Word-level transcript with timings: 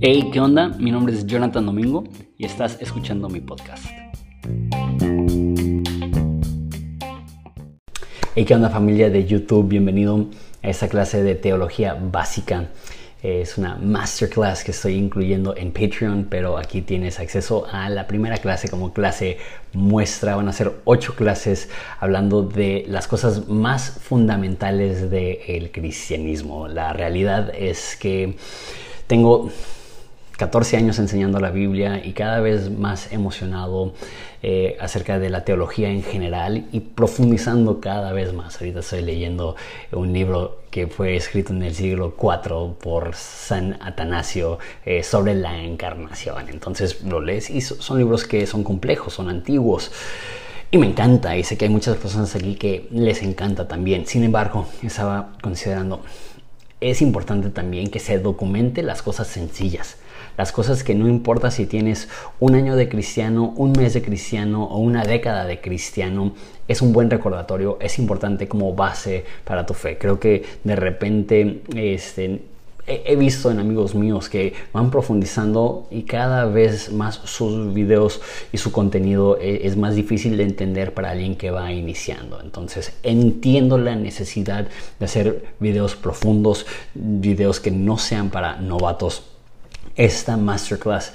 Hey, 0.00 0.30
¿qué 0.32 0.40
onda? 0.40 0.68
Mi 0.68 0.90
nombre 0.90 1.14
es 1.14 1.24
Jonathan 1.26 1.64
Domingo 1.64 2.02
y 2.36 2.44
estás 2.44 2.76
escuchando 2.80 3.28
mi 3.28 3.40
podcast. 3.40 3.84
Hey, 8.34 8.44
¿qué 8.44 8.54
onda 8.54 8.68
familia 8.68 9.10
de 9.10 9.24
YouTube? 9.24 9.68
Bienvenido 9.68 10.26
a 10.62 10.68
esta 10.68 10.88
clase 10.88 11.22
de 11.22 11.36
teología 11.36 11.94
básica. 11.94 12.70
Es 13.22 13.56
una 13.56 13.76
masterclass 13.76 14.64
que 14.64 14.72
estoy 14.72 14.94
incluyendo 14.94 15.56
en 15.56 15.70
Patreon, 15.70 16.26
pero 16.28 16.58
aquí 16.58 16.82
tienes 16.82 17.20
acceso 17.20 17.68
a 17.70 17.88
la 17.88 18.08
primera 18.08 18.36
clase 18.38 18.68
como 18.68 18.92
clase 18.92 19.38
muestra. 19.72 20.34
Van 20.34 20.48
a 20.48 20.52
ser 20.52 20.72
ocho 20.84 21.14
clases 21.14 21.68
hablando 22.00 22.42
de 22.42 22.84
las 22.88 23.06
cosas 23.06 23.46
más 23.46 23.98
fundamentales 24.00 25.08
del 25.08 25.70
cristianismo. 25.70 26.66
La 26.66 26.92
realidad 26.92 27.52
es 27.56 27.96
que 27.96 28.34
tengo 29.06 29.52
14 30.36 30.76
años 30.76 30.98
enseñando 30.98 31.40
la 31.40 31.50
Biblia 31.50 32.04
y 32.04 32.12
cada 32.12 32.40
vez 32.40 32.70
más 32.70 33.12
emocionado 33.12 33.92
eh, 34.42 34.76
acerca 34.80 35.18
de 35.18 35.30
la 35.30 35.44
teología 35.44 35.90
en 35.90 36.02
general 36.02 36.66
y 36.72 36.80
profundizando 36.80 37.80
cada 37.80 38.12
vez 38.12 38.32
más. 38.32 38.56
Ahorita 38.60 38.80
estoy 38.80 39.02
leyendo 39.02 39.56
un 39.92 40.12
libro 40.12 40.62
que 40.70 40.86
fue 40.86 41.16
escrito 41.16 41.52
en 41.52 41.62
el 41.62 41.74
siglo 41.74 42.16
IV 42.20 42.74
por 42.80 43.14
San 43.14 43.78
Atanasio 43.82 44.58
eh, 44.84 45.02
sobre 45.02 45.34
la 45.34 45.62
encarnación. 45.62 46.48
Entonces 46.48 47.02
lo 47.02 47.20
lees 47.20 47.50
y 47.50 47.60
son 47.60 47.98
libros 47.98 48.24
que 48.24 48.46
son 48.46 48.64
complejos, 48.64 49.14
son 49.14 49.28
antiguos. 49.28 49.92
Y 50.70 50.78
me 50.78 50.86
encanta, 50.86 51.36
y 51.36 51.44
sé 51.44 51.58
que 51.58 51.66
hay 51.66 51.70
muchas 51.70 51.98
personas 51.98 52.34
aquí 52.34 52.54
que 52.54 52.88
les 52.90 53.22
encanta 53.22 53.68
también. 53.68 54.06
Sin 54.06 54.24
embargo, 54.24 54.66
estaba 54.82 55.34
considerando, 55.42 56.02
es 56.80 57.02
importante 57.02 57.50
también 57.50 57.90
que 57.90 57.98
se 57.98 58.18
documente 58.18 58.82
las 58.82 59.02
cosas 59.02 59.26
sencillas 59.26 59.98
las 60.36 60.52
cosas 60.52 60.84
que 60.84 60.94
no 60.94 61.08
importa 61.08 61.50
si 61.50 61.66
tienes 61.66 62.08
un 62.40 62.54
año 62.54 62.76
de 62.76 62.88
cristiano, 62.88 63.52
un 63.56 63.72
mes 63.72 63.94
de 63.94 64.02
cristiano 64.02 64.64
o 64.64 64.78
una 64.78 65.04
década 65.04 65.44
de 65.44 65.60
cristiano, 65.60 66.32
es 66.68 66.82
un 66.82 66.92
buen 66.92 67.10
recordatorio, 67.10 67.78
es 67.80 67.98
importante 67.98 68.48
como 68.48 68.74
base 68.74 69.24
para 69.44 69.66
tu 69.66 69.74
fe. 69.74 69.98
Creo 69.98 70.18
que 70.18 70.44
de 70.64 70.76
repente 70.76 71.62
este, 71.74 72.42
he 72.86 73.14
visto 73.16 73.50
en 73.50 73.60
amigos 73.60 73.94
míos 73.94 74.28
que 74.28 74.54
van 74.72 74.90
profundizando 74.90 75.86
y 75.90 76.02
cada 76.02 76.46
vez 76.46 76.92
más 76.92 77.20
sus 77.24 77.72
videos 77.72 78.20
y 78.52 78.58
su 78.58 78.72
contenido 78.72 79.38
e, 79.40 79.66
es 79.66 79.76
más 79.76 79.94
difícil 79.94 80.36
de 80.36 80.42
entender 80.42 80.92
para 80.92 81.10
alguien 81.10 81.36
que 81.36 81.50
va 81.50 81.72
iniciando. 81.72 82.40
Entonces 82.40 82.92
entiendo 83.02 83.78
la 83.78 83.94
necesidad 83.94 84.66
de 84.98 85.04
hacer 85.04 85.44
videos 85.60 85.94
profundos, 85.94 86.66
videos 86.94 87.60
que 87.60 87.70
no 87.70 87.98
sean 87.98 88.30
para 88.30 88.56
novatos 88.56 89.31
esta 89.96 90.36
masterclass. 90.36 91.12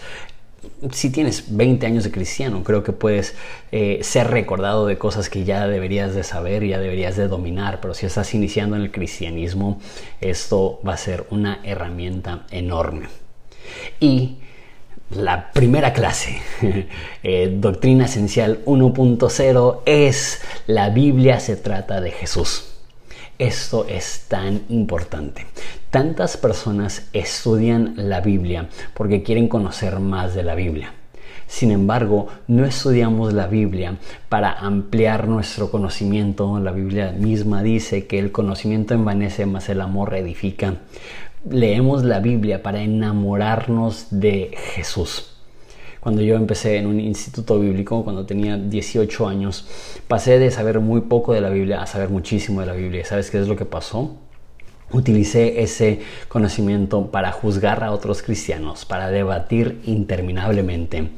Si 0.91 1.09
tienes 1.09 1.55
20 1.55 1.85
años 1.85 2.03
de 2.03 2.11
cristiano, 2.11 2.63
creo 2.63 2.83
que 2.83 2.91
puedes 2.91 3.35
eh, 3.71 3.99
ser 4.01 4.29
recordado 4.29 4.85
de 4.85 4.97
cosas 4.97 5.29
que 5.29 5.43
ya 5.43 5.67
deberías 5.67 6.13
de 6.13 6.23
saber, 6.23 6.65
ya 6.65 6.79
deberías 6.79 7.15
de 7.15 7.27
dominar, 7.27 7.79
pero 7.79 7.93
si 7.93 8.05
estás 8.05 8.33
iniciando 8.33 8.75
en 8.75 8.81
el 8.81 8.91
cristianismo, 8.91 9.79
esto 10.19 10.79
va 10.85 10.93
a 10.93 10.97
ser 10.97 11.25
una 11.29 11.61
herramienta 11.63 12.45
enorme. 12.51 13.07
Y 13.99 14.37
la 15.11 15.51
primera 15.51 15.93
clase, 15.93 16.41
eh, 17.23 17.55
Doctrina 17.59 18.05
Esencial 18.05 18.63
1.0, 18.65 19.81
es 19.85 20.41
la 20.67 20.89
Biblia 20.89 21.39
se 21.39 21.55
trata 21.55 22.01
de 22.01 22.11
Jesús. 22.11 22.76
Esto 23.39 23.85
es 23.87 24.25
tan 24.27 24.63
importante. 24.69 25.45
Tantas 25.91 26.37
personas 26.37 27.07
estudian 27.13 27.93
la 27.95 28.19
Biblia 28.19 28.67
porque 28.95 29.21
quieren 29.21 29.47
conocer 29.47 29.99
más 29.99 30.33
de 30.33 30.41
la 30.41 30.55
Biblia. 30.55 30.93
Sin 31.45 31.69
embargo, 31.69 32.29
no 32.47 32.65
estudiamos 32.65 33.33
la 33.33 33.45
Biblia 33.45 33.97
para 34.27 34.53
ampliar 34.53 35.27
nuestro 35.27 35.69
conocimiento. 35.69 36.59
La 36.59 36.71
Biblia 36.71 37.11
misma 37.11 37.61
dice 37.61 38.07
que 38.07 38.17
el 38.17 38.31
conocimiento 38.31 38.95
envanece, 38.95 39.45
más 39.45 39.69
el 39.69 39.81
amor 39.81 40.15
edifica. 40.15 40.73
Leemos 41.47 42.03
la 42.03 42.19
Biblia 42.19 42.63
para 42.63 42.81
enamorarnos 42.81 44.07
de 44.09 44.51
Jesús 44.73 45.36
cuando 46.07 46.21
yo 46.21 46.37
empecé 46.37 46.77
en 46.77 46.87
un 46.87 47.01
instituto 47.01 47.59
bíblico, 47.59 48.01
cuando 48.05 48.25
tenía 48.25 48.55
18 48.55 49.27
años, 49.27 49.67
pasé 50.07 50.39
de 50.39 50.51
saber 50.51 50.79
muy 50.79 51.01
poco 51.01 51.33
de 51.33 51.41
la 51.41 51.49
Biblia 51.49 51.81
a 51.81 51.85
saber 51.85 52.07
muchísimo 52.07 52.61
de 52.61 52.67
la 52.67 52.71
Biblia. 52.71 53.03
¿Sabes 53.03 53.29
qué 53.29 53.41
es 53.41 53.49
lo 53.49 53.57
que 53.57 53.65
pasó? 53.65 54.15
Utilicé 54.93 55.61
ese 55.61 55.99
conocimiento 56.29 57.11
para 57.11 57.33
juzgar 57.33 57.83
a 57.83 57.91
otros 57.91 58.21
cristianos, 58.21 58.85
para 58.85 59.09
debatir 59.09 59.81
interminablemente 59.83 61.09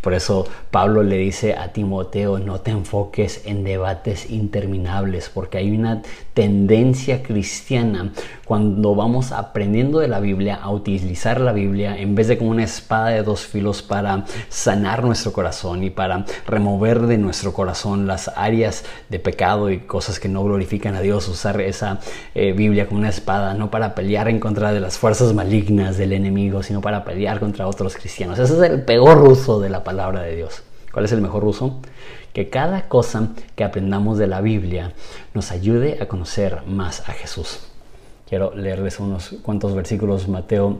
por 0.00 0.14
eso 0.14 0.46
Pablo 0.70 1.02
le 1.02 1.16
dice 1.16 1.54
a 1.54 1.72
Timoteo, 1.72 2.38
no 2.38 2.60
te 2.60 2.70
enfoques 2.70 3.42
en 3.46 3.64
debates 3.64 4.30
interminables, 4.30 5.30
porque 5.32 5.58
hay 5.58 5.70
una 5.70 6.02
tendencia 6.34 7.22
cristiana 7.22 8.12
cuando 8.44 8.94
vamos 8.94 9.32
aprendiendo 9.32 10.00
de 10.00 10.08
la 10.08 10.20
Biblia 10.20 10.56
a 10.56 10.70
utilizar 10.70 11.40
la 11.40 11.52
Biblia 11.52 11.96
en 11.96 12.14
vez 12.14 12.28
de 12.28 12.36
como 12.36 12.50
una 12.50 12.64
espada 12.64 13.08
de 13.08 13.22
dos 13.22 13.46
filos 13.46 13.82
para 13.82 14.24
sanar 14.48 15.04
nuestro 15.04 15.32
corazón 15.32 15.82
y 15.82 15.90
para 15.90 16.24
remover 16.46 17.02
de 17.02 17.18
nuestro 17.18 17.52
corazón 17.52 18.06
las 18.06 18.28
áreas 18.36 18.84
de 19.08 19.18
pecado 19.18 19.70
y 19.70 19.80
cosas 19.80 20.20
que 20.20 20.28
no 20.28 20.44
glorifican 20.44 20.94
a 20.94 21.00
Dios, 21.00 21.28
usar 21.28 21.60
esa 21.60 22.00
eh, 22.34 22.52
Biblia 22.52 22.86
como 22.86 23.00
una 23.00 23.08
espada, 23.08 23.54
no 23.54 23.70
para 23.70 23.94
pelear 23.94 24.28
en 24.28 24.40
contra 24.40 24.72
de 24.72 24.80
las 24.80 24.98
fuerzas 24.98 25.32
malignas 25.34 25.96
del 25.96 26.12
enemigo, 26.12 26.62
sino 26.62 26.80
para 26.80 27.04
pelear 27.04 27.40
contra 27.40 27.66
otros 27.66 27.96
cristianos. 27.96 28.38
Ese 28.38 28.54
es 28.54 28.70
el 28.70 28.82
peor 28.82 29.22
uso 29.22 29.60
de 29.60 29.70
la 29.74 29.84
palabra 29.84 30.22
de 30.22 30.36
Dios. 30.36 30.62
¿Cuál 30.92 31.04
es 31.04 31.12
el 31.12 31.20
mejor 31.20 31.44
uso? 31.44 31.80
Que 32.32 32.48
cada 32.48 32.88
cosa 32.88 33.30
que 33.56 33.64
aprendamos 33.64 34.18
de 34.18 34.28
la 34.28 34.40
Biblia 34.40 34.92
nos 35.34 35.50
ayude 35.50 35.98
a 36.00 36.06
conocer 36.06 36.62
más 36.66 37.08
a 37.08 37.12
Jesús. 37.12 37.60
Quiero 38.28 38.54
leerles 38.54 39.00
unos 39.00 39.34
cuantos 39.42 39.74
versículos. 39.74 40.28
Mateo 40.28 40.78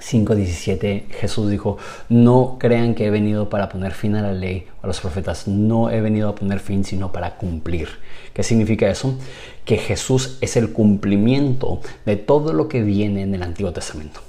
5:17 0.00 1.10
Jesús 1.10 1.50
dijo, 1.50 1.78
no 2.08 2.56
crean 2.60 2.94
que 2.94 3.06
he 3.06 3.10
venido 3.10 3.48
para 3.48 3.68
poner 3.68 3.92
fin 3.92 4.14
a 4.14 4.22
la 4.22 4.32
ley 4.32 4.66
o 4.80 4.84
a 4.84 4.86
los 4.86 5.00
profetas, 5.00 5.48
no 5.48 5.90
he 5.90 6.00
venido 6.00 6.28
a 6.28 6.34
poner 6.34 6.60
fin 6.60 6.84
sino 6.84 7.10
para 7.12 7.36
cumplir. 7.36 7.88
¿Qué 8.32 8.42
significa 8.42 8.88
eso? 8.88 9.18
Que 9.64 9.78
Jesús 9.78 10.38
es 10.40 10.56
el 10.56 10.72
cumplimiento 10.72 11.80
de 12.06 12.16
todo 12.16 12.52
lo 12.52 12.68
que 12.68 12.82
viene 12.82 13.22
en 13.22 13.34
el 13.34 13.42
Antiguo 13.42 13.72
Testamento. 13.72 14.20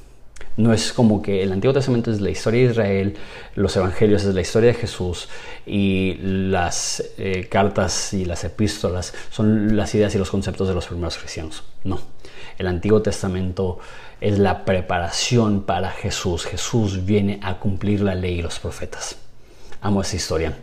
No 0.58 0.72
es 0.72 0.94
como 0.94 1.22
que 1.22 1.44
el 1.44 1.52
Antiguo 1.52 1.74
Testamento 1.74 2.12
es 2.12 2.22
la 2.22 2.30
historia 2.30 2.64
de 2.64 2.72
Israel, 2.72 3.18
los 3.56 3.76
evangelios 3.76 4.24
es 4.24 4.34
la 4.34 4.42
historia 4.42 4.70
de 4.70 4.76
Jesús 4.76 5.28
y 5.66 6.18
las 6.22 7.04
eh, 7.18 7.48
cartas 7.50 8.14
y 8.14 8.24
las 8.24 8.46
epístolas 8.46 9.14
son 9.32 9.76
las 9.76 9.94
ideas 9.96 10.16
y 10.16 10.18
los 10.18 10.30
conceptos 10.30 10.70
de 10.70 10.74
los 10.74 10.88
primeros 10.88 11.18
cristianos. 11.18 11.64
No, 11.84 12.00
el 12.58 12.68
Antiguo 12.68 13.02
Testamento 13.02 13.80
es 14.22 14.40
la 14.40 14.64
preparación 14.64 15.64
para 15.64 15.92
Jesús. 15.92 16.46
Jesús 16.46 17.06
viene 17.06 17.40
a 17.44 17.60
cumplir 17.60 18.02
la 18.02 18.16
ley 18.16 18.40
y 18.40 18.42
los 18.42 18.60
profetas. 18.60 19.18
Amo 19.82 20.02
esa 20.02 20.16
historia. 20.16 20.58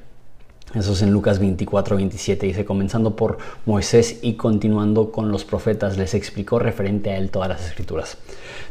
Eso 0.75 0.95
es 0.95 1.03
en 1.03 1.11
Lucas 1.11 1.39
24, 1.39 1.97
27. 1.97 2.47
Dice, 2.47 2.65
comenzando 2.65 3.15
por 3.15 3.37
Moisés 3.67 4.21
y 4.23 4.35
continuando 4.35 5.13
con 5.13 5.31
los 5.31 5.45
profetas, 5.45 5.99
les 5.99 6.15
explicó 6.15 6.59
referente 6.59 7.11
a 7.11 7.19
él 7.19 7.29
todas 7.29 7.51
las 7.51 7.67
escrituras. 7.67 8.17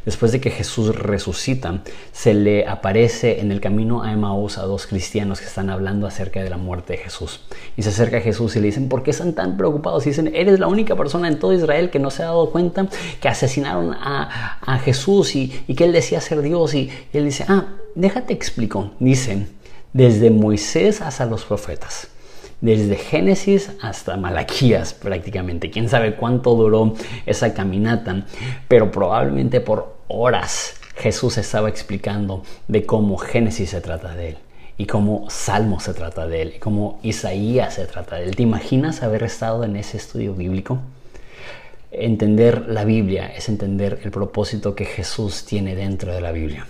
Después 0.03 0.31
de 0.31 0.41
que 0.41 0.49
Jesús 0.49 0.95
resucita, 0.95 1.83
se 2.11 2.33
le 2.33 2.65
aparece 2.65 3.39
en 3.39 3.51
el 3.51 3.61
camino 3.61 4.01
a 4.01 4.11
Emmaus 4.13 4.57
a 4.57 4.63
dos 4.63 4.87
cristianos 4.87 5.39
que 5.39 5.45
están 5.45 5.69
hablando 5.69 6.07
acerca 6.07 6.41
de 6.41 6.49
la 6.49 6.57
muerte 6.57 6.93
de 6.93 6.99
Jesús. 6.99 7.41
Y 7.77 7.83
se 7.83 7.89
acerca 7.89 8.17
a 8.17 8.21
Jesús 8.21 8.55
y 8.55 8.61
le 8.61 8.65
dicen, 8.67 8.89
¿por 8.89 9.03
qué 9.03 9.11
están 9.11 9.33
tan 9.33 9.55
preocupados? 9.55 10.03
Y 10.07 10.09
dicen, 10.09 10.31
eres 10.33 10.59
la 10.59 10.67
única 10.67 10.95
persona 10.95 11.27
en 11.27 11.37
todo 11.37 11.53
Israel 11.53 11.91
que 11.91 11.99
no 11.99 12.09
se 12.09 12.23
ha 12.23 12.27
dado 12.27 12.49
cuenta 12.49 12.87
que 13.21 13.27
asesinaron 13.27 13.93
a, 13.93 14.57
Jesús 14.83 15.35
y, 15.35 15.49
que 15.75 15.83
él 15.83 15.91
decía 15.91 16.19
ser 16.19 16.41
Dios. 16.41 16.73
Y, 16.73 16.89
y 17.13 17.17
él 17.17 17.25
dice, 17.25 17.45
ah, 17.47 17.75
déjate 17.93 18.33
explico. 18.33 18.91
Dicen, 18.99 19.60
desde 19.93 20.29
Moisés 20.29 21.01
hasta 21.01 21.25
los 21.25 21.45
profetas. 21.45 22.07
Desde 22.61 22.95
Génesis 22.95 23.71
hasta 23.81 24.17
Malaquías 24.17 24.93
prácticamente. 24.93 25.71
Quién 25.71 25.89
sabe 25.89 26.15
cuánto 26.15 26.55
duró 26.55 26.93
esa 27.25 27.53
caminata, 27.53 28.25
pero 28.67 28.91
probablemente 28.91 29.61
por 29.61 29.95
horas 30.07 30.75
Jesús 30.95 31.37
estaba 31.37 31.69
explicando 31.69 32.43
de 32.67 32.85
cómo 32.85 33.17
Génesis 33.17 33.71
se 33.71 33.81
trata 33.81 34.13
de 34.13 34.29
él 34.29 34.37
y 34.77 34.85
cómo 34.85 35.29
Salmo 35.29 35.79
se 35.79 35.93
trata 35.93 36.27
de 36.27 36.41
él 36.43 36.53
y 36.55 36.59
cómo 36.59 36.99
Isaías 37.01 37.75
se 37.75 37.85
trata 37.85 38.17
de 38.17 38.25
él. 38.25 38.35
¿Te 38.35 38.43
imaginas 38.43 39.01
haber 39.01 39.23
estado 39.23 39.63
en 39.63 39.75
ese 39.75 39.97
estudio 39.97 40.33
bíblico? 40.35 40.79
Entender 41.91 42.67
la 42.67 42.85
Biblia 42.85 43.27
es 43.27 43.49
entender 43.49 43.99
el 44.03 44.11
propósito 44.11 44.75
que 44.75 44.85
Jesús 44.85 45.45
tiene 45.45 45.75
dentro 45.75 46.13
de 46.13 46.21
la 46.21 46.31
Biblia. 46.31 46.67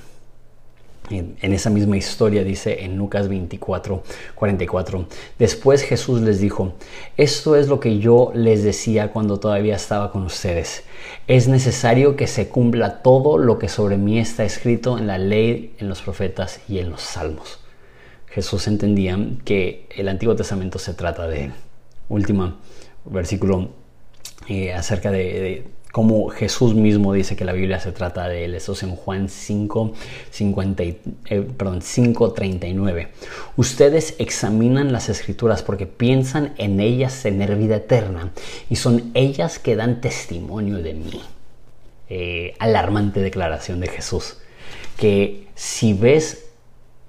En 1.11 1.53
esa 1.53 1.69
misma 1.69 1.97
historia 1.97 2.43
dice 2.43 2.83
en 2.83 2.97
Lucas 2.97 3.27
24, 3.27 4.03
44, 4.35 5.07
después 5.37 5.83
Jesús 5.83 6.21
les 6.21 6.39
dijo, 6.39 6.73
esto 7.17 7.55
es 7.55 7.67
lo 7.67 7.79
que 7.79 7.99
yo 7.99 8.31
les 8.33 8.63
decía 8.63 9.11
cuando 9.11 9.39
todavía 9.39 9.75
estaba 9.75 10.11
con 10.11 10.23
ustedes, 10.23 10.83
es 11.27 11.47
necesario 11.47 12.15
que 12.15 12.27
se 12.27 12.49
cumpla 12.49 13.01
todo 13.01 13.37
lo 13.37 13.59
que 13.59 13.69
sobre 13.69 13.97
mí 13.97 14.19
está 14.19 14.43
escrito 14.43 14.97
en 14.97 15.07
la 15.07 15.17
ley, 15.17 15.75
en 15.79 15.89
los 15.89 16.01
profetas 16.01 16.61
y 16.67 16.79
en 16.79 16.89
los 16.89 17.01
salmos. 17.01 17.59
Jesús 18.27 18.67
entendía 18.67 19.19
que 19.43 19.87
el 19.95 20.07
Antiguo 20.07 20.35
Testamento 20.35 20.79
se 20.79 20.93
trata 20.93 21.27
de 21.27 21.45
él. 21.45 21.51
Último 22.07 22.55
versículo 23.05 23.69
eh, 24.47 24.73
acerca 24.73 25.11
de 25.11 25.65
como 25.91 26.29
Jesús 26.29 26.73
mismo 26.73 27.13
dice 27.13 27.35
que 27.35 27.43
la 27.43 27.53
Biblia 27.53 27.79
se 27.79 27.91
trata 27.91 28.27
de 28.27 28.45
él. 28.45 28.55
Eso 28.55 28.73
es 28.73 28.83
en 28.83 28.95
Juan 28.95 29.27
5, 29.27 29.93
50, 30.29 30.83
eh, 30.83 30.97
perdón, 31.57 31.81
5, 31.81 32.31
39. 32.31 33.09
Ustedes 33.57 34.15
examinan 34.17 34.93
las 34.93 35.09
escrituras 35.09 35.63
porque 35.63 35.87
piensan 35.87 36.53
en 36.57 36.79
ellas 36.79 37.21
tener 37.21 37.55
vida 37.55 37.77
eterna 37.77 38.31
y 38.69 38.77
son 38.77 39.11
ellas 39.13 39.59
que 39.59 39.75
dan 39.75 40.01
testimonio 40.01 40.77
de 40.77 40.93
mí. 40.93 41.21
Eh, 42.09 42.55
alarmante 42.59 43.21
declaración 43.21 43.79
de 43.79 43.87
Jesús. 43.87 44.37
Que 44.97 45.47
si 45.55 45.93
ves 45.93 46.45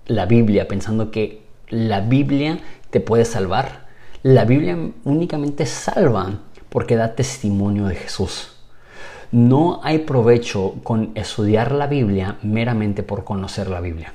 la 0.06 0.26
Biblia 0.26 0.66
pensando 0.68 1.10
que 1.10 1.42
la 1.68 2.00
Biblia 2.00 2.58
te 2.90 3.00
puede 3.00 3.24
salvar, 3.24 3.86
la 4.22 4.44
Biblia 4.44 4.76
únicamente 5.04 5.66
salva 5.66 6.40
porque 6.68 6.96
da 6.96 7.14
testimonio 7.14 7.86
de 7.86 7.96
Jesús. 7.96 8.52
No 9.32 9.80
hay 9.82 10.00
provecho 10.00 10.74
con 10.82 11.12
estudiar 11.14 11.72
la 11.72 11.86
Biblia 11.86 12.36
meramente 12.42 13.02
por 13.02 13.24
conocer 13.24 13.70
la 13.70 13.80
Biblia. 13.80 14.12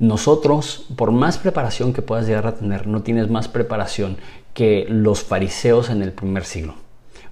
Nosotros, 0.00 0.86
por 0.96 1.12
más 1.12 1.38
preparación 1.38 1.92
que 1.92 2.02
puedas 2.02 2.26
llegar 2.26 2.48
a 2.48 2.56
tener, 2.56 2.88
no 2.88 3.02
tienes 3.02 3.30
más 3.30 3.46
preparación 3.46 4.16
que 4.54 4.86
los 4.88 5.22
fariseos 5.22 5.88
en 5.88 6.02
el 6.02 6.10
primer 6.10 6.44
siglo. 6.44 6.74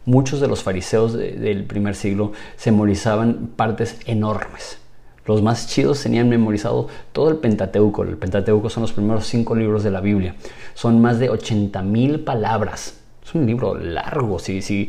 Muchos 0.05 0.41
de 0.41 0.47
los 0.47 0.63
fariseos 0.63 1.13
del 1.13 1.65
primer 1.65 1.97
siglo 1.97 2.31
se 2.57 2.71
memorizaban 2.71 3.51
partes 3.57 3.99
enormes. 4.07 4.79
Los 5.25 5.43
más 5.43 5.67
chidos 5.67 6.01
tenían 6.05 6.29
memorizado 6.29 6.87
todo 7.11 7.31
el 7.31 7.39
Pentateuco. 7.39 8.05
El 8.05 8.17
Pentateuco 8.17 8.71
son 8.71 8.83
los 8.83 8.93
primeros 8.93 9.27
cinco 9.27 9.57
libros 9.57 9.83
de 9.83 9.91
la 9.91 10.01
Biblia. 10.01 10.37
Son 10.75 11.01
más 11.01 11.19
de 11.19 11.31
80 11.31 11.83
mil 11.83 12.21
palabras 12.21 12.96
es 13.27 13.35
un 13.35 13.45
libro 13.45 13.75
largo, 13.75 14.39
si, 14.39 14.63
si 14.63 14.89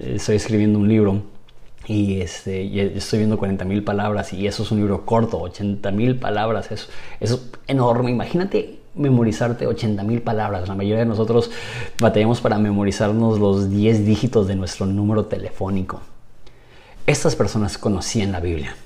estoy 0.00 0.36
escribiendo 0.36 0.78
un 0.78 0.88
libro 0.88 1.22
y, 1.86 2.20
este, 2.20 2.96
estoy 2.96 3.18
viendo 3.20 3.36
40 3.36 3.64
mil 3.66 3.84
palabras 3.84 4.32
y 4.32 4.46
eso 4.46 4.62
es 4.62 4.70
un 4.70 4.78
libro 4.78 5.04
corto, 5.04 5.38
80 5.40 5.90
mil 5.90 6.16
palabras, 6.16 6.70
eso, 6.70 6.88
es 7.20 7.38
enorme. 7.66 8.10
Imagínate 8.10 8.78
memorizarte 8.94 9.66
80 9.66 10.02
mil 10.02 10.22
palabras. 10.22 10.66
La 10.66 10.74
mayoría 10.74 11.00
de 11.00 11.06
nosotros 11.06 11.50
batallamos 12.00 12.40
para 12.40 12.58
memorizarnos 12.58 13.38
los 13.38 13.68
10 13.68 14.06
dígitos 14.06 14.46
de 14.46 14.56
nuestro 14.56 14.86
número 14.86 15.26
telefónico. 15.26 16.00
Estas 17.06 17.36
personas 17.36 17.76
conocían 17.76 18.32
la 18.32 18.40
Biblia. 18.40 18.76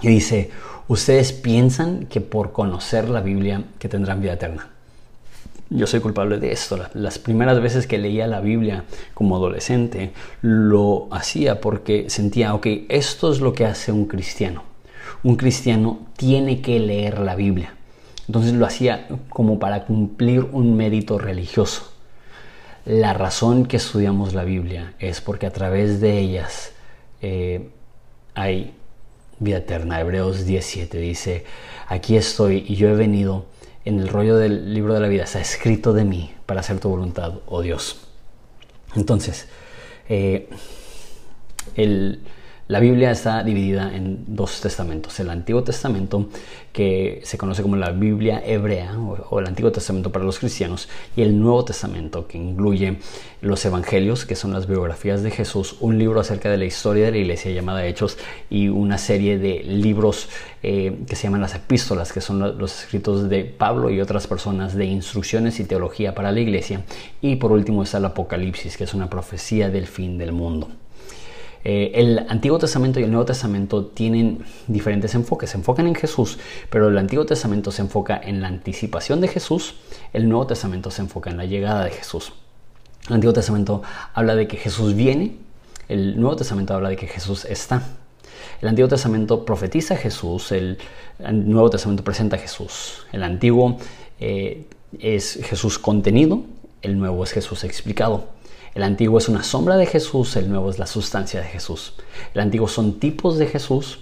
Y 0.00 0.08
dice, 0.08 0.50
ustedes 0.88 1.32
piensan 1.32 2.06
que 2.06 2.20
por 2.20 2.52
conocer 2.52 3.08
la 3.08 3.20
Biblia 3.20 3.64
que 3.78 3.88
tendrán 3.88 4.20
vida 4.20 4.34
eterna. 4.34 4.75
Yo 5.68 5.86
soy 5.86 6.00
culpable 6.00 6.38
de 6.38 6.52
esto. 6.52 6.78
Las 6.94 7.18
primeras 7.18 7.60
veces 7.60 7.86
que 7.86 7.98
leía 7.98 8.26
la 8.26 8.40
Biblia 8.40 8.84
como 9.14 9.36
adolescente, 9.36 10.12
lo 10.40 11.08
hacía 11.10 11.60
porque 11.60 12.08
sentía, 12.08 12.54
ok, 12.54 12.66
esto 12.88 13.32
es 13.32 13.40
lo 13.40 13.52
que 13.52 13.66
hace 13.66 13.90
un 13.90 14.06
cristiano. 14.06 14.62
Un 15.24 15.36
cristiano 15.36 16.06
tiene 16.16 16.60
que 16.60 16.78
leer 16.78 17.18
la 17.18 17.34
Biblia. 17.34 17.74
Entonces 18.28 18.52
lo 18.52 18.66
hacía 18.66 19.08
como 19.28 19.58
para 19.58 19.84
cumplir 19.84 20.44
un 20.52 20.76
mérito 20.76 21.18
religioso. 21.18 21.92
La 22.84 23.12
razón 23.12 23.66
que 23.66 23.78
estudiamos 23.78 24.34
la 24.34 24.44
Biblia 24.44 24.94
es 25.00 25.20
porque 25.20 25.46
a 25.46 25.52
través 25.52 26.00
de 26.00 26.18
ellas 26.18 26.72
eh, 27.22 27.70
hay 28.34 28.72
vida 29.40 29.58
eterna. 29.58 30.00
Hebreos 30.00 30.46
17 30.46 30.96
dice, 30.98 31.44
aquí 31.88 32.16
estoy 32.16 32.64
y 32.68 32.76
yo 32.76 32.88
he 32.88 32.94
venido 32.94 33.46
en 33.86 34.00
el 34.00 34.08
rollo 34.08 34.36
del 34.36 34.74
libro 34.74 34.94
de 34.94 35.00
la 35.00 35.06
vida 35.06 35.22
está 35.22 35.40
escrito 35.40 35.92
de 35.92 36.04
mí 36.04 36.34
para 36.44 36.60
hacer 36.60 36.80
tu 36.80 36.88
voluntad, 36.88 37.34
oh 37.46 37.62
Dios. 37.62 38.00
Entonces, 38.96 39.46
eh, 40.08 40.50
el, 41.76 42.20
la 42.68 42.80
Biblia 42.80 43.12
está 43.12 43.44
dividida 43.44 43.94
en 43.94 44.24
dos 44.26 44.60
testamentos. 44.60 45.20
El 45.20 45.30
Antiguo 45.30 45.62
Testamento, 45.62 46.28
que 46.72 47.20
se 47.22 47.38
conoce 47.38 47.62
como 47.62 47.76
la 47.76 47.90
Biblia 47.90 48.42
hebrea 48.44 48.98
o, 48.98 49.38
el 49.38 49.46
Antiguo 49.46 49.70
Testamento 49.70 50.10
para 50.10 50.24
los 50.24 50.40
cristianos, 50.40 50.88
y 51.14 51.22
el 51.22 51.38
Nuevo 51.38 51.64
Testamento, 51.64 52.26
que 52.26 52.38
incluye 52.38 52.98
los 53.40 53.64
Evangelios, 53.64 54.26
que 54.26 54.34
son 54.34 54.52
las 54.52 54.66
biografías 54.66 55.22
de 55.22 55.30
Jesús, 55.30 55.76
un 55.78 55.96
libro 55.96 56.18
acerca 56.18 56.50
de 56.50 56.56
la 56.56 56.64
historia 56.64 57.04
de 57.04 57.12
la 57.12 57.18
iglesia 57.18 57.52
llamada 57.52 57.86
Hechos, 57.86 58.18
y 58.50 58.66
una 58.66 58.98
serie 58.98 59.38
de 59.38 59.62
libros 59.62 60.28
eh, 60.64 61.04
que 61.08 61.14
se 61.14 61.22
llaman 61.22 61.42
las 61.42 61.54
epístolas, 61.54 62.12
que 62.12 62.20
son 62.20 62.58
los 62.58 62.82
escritos 62.82 63.28
de 63.28 63.44
Pablo 63.44 63.90
y 63.90 64.00
otras 64.00 64.26
personas 64.26 64.74
de 64.74 64.86
instrucciones 64.86 65.60
y 65.60 65.64
teología 65.66 66.16
para 66.16 66.32
la 66.32 66.40
iglesia. 66.40 66.82
Y 67.20 67.36
por 67.36 67.52
último 67.52 67.84
está 67.84 67.98
el 67.98 68.06
Apocalipsis, 68.06 68.76
que 68.76 68.82
es 68.82 68.92
una 68.92 69.08
profecía 69.08 69.70
del 69.70 69.86
fin 69.86 70.18
del 70.18 70.32
mundo. 70.32 70.68
Eh, 71.68 72.00
el 72.00 72.24
Antiguo 72.28 72.60
Testamento 72.60 73.00
y 73.00 73.02
el 73.02 73.10
Nuevo 73.10 73.24
Testamento 73.24 73.86
tienen 73.86 74.44
diferentes 74.68 75.16
enfoques. 75.16 75.50
Se 75.50 75.56
enfocan 75.56 75.88
en 75.88 75.96
Jesús, 75.96 76.38
pero 76.70 76.86
el 76.86 76.96
Antiguo 76.96 77.26
Testamento 77.26 77.72
se 77.72 77.82
enfoca 77.82 78.20
en 78.22 78.40
la 78.40 78.46
anticipación 78.46 79.20
de 79.20 79.26
Jesús, 79.26 79.74
el 80.12 80.28
Nuevo 80.28 80.46
Testamento 80.46 80.92
se 80.92 81.02
enfoca 81.02 81.28
en 81.28 81.36
la 81.36 81.44
llegada 81.44 81.82
de 81.82 81.90
Jesús. 81.90 82.34
El 83.08 83.14
Antiguo 83.14 83.32
Testamento 83.32 83.82
habla 84.14 84.36
de 84.36 84.46
que 84.46 84.58
Jesús 84.58 84.94
viene, 84.94 85.38
el 85.88 86.20
Nuevo 86.20 86.36
Testamento 86.36 86.72
habla 86.72 86.88
de 86.88 86.94
que 86.94 87.08
Jesús 87.08 87.44
está. 87.44 87.82
El 88.62 88.68
Antiguo 88.68 88.88
Testamento 88.88 89.44
profetiza 89.44 89.94
a 89.94 89.96
Jesús, 89.96 90.52
el 90.52 90.78
Nuevo 91.18 91.68
Testamento 91.68 92.04
presenta 92.04 92.36
a 92.36 92.38
Jesús. 92.38 93.08
El 93.10 93.24
Antiguo 93.24 93.78
eh, 94.20 94.66
es 95.00 95.40
Jesús 95.42 95.80
contenido, 95.80 96.44
el 96.82 96.96
Nuevo 96.96 97.24
es 97.24 97.32
Jesús 97.32 97.64
explicado. 97.64 98.35
El 98.76 98.82
antiguo 98.82 99.16
es 99.16 99.30
una 99.30 99.42
sombra 99.42 99.78
de 99.78 99.86
Jesús, 99.86 100.36
el 100.36 100.50
nuevo 100.50 100.68
es 100.68 100.78
la 100.78 100.86
sustancia 100.86 101.40
de 101.40 101.46
Jesús. 101.46 101.94
El 102.34 102.42
antiguo 102.42 102.68
son 102.68 103.00
tipos 103.00 103.38
de 103.38 103.46
Jesús, 103.46 104.00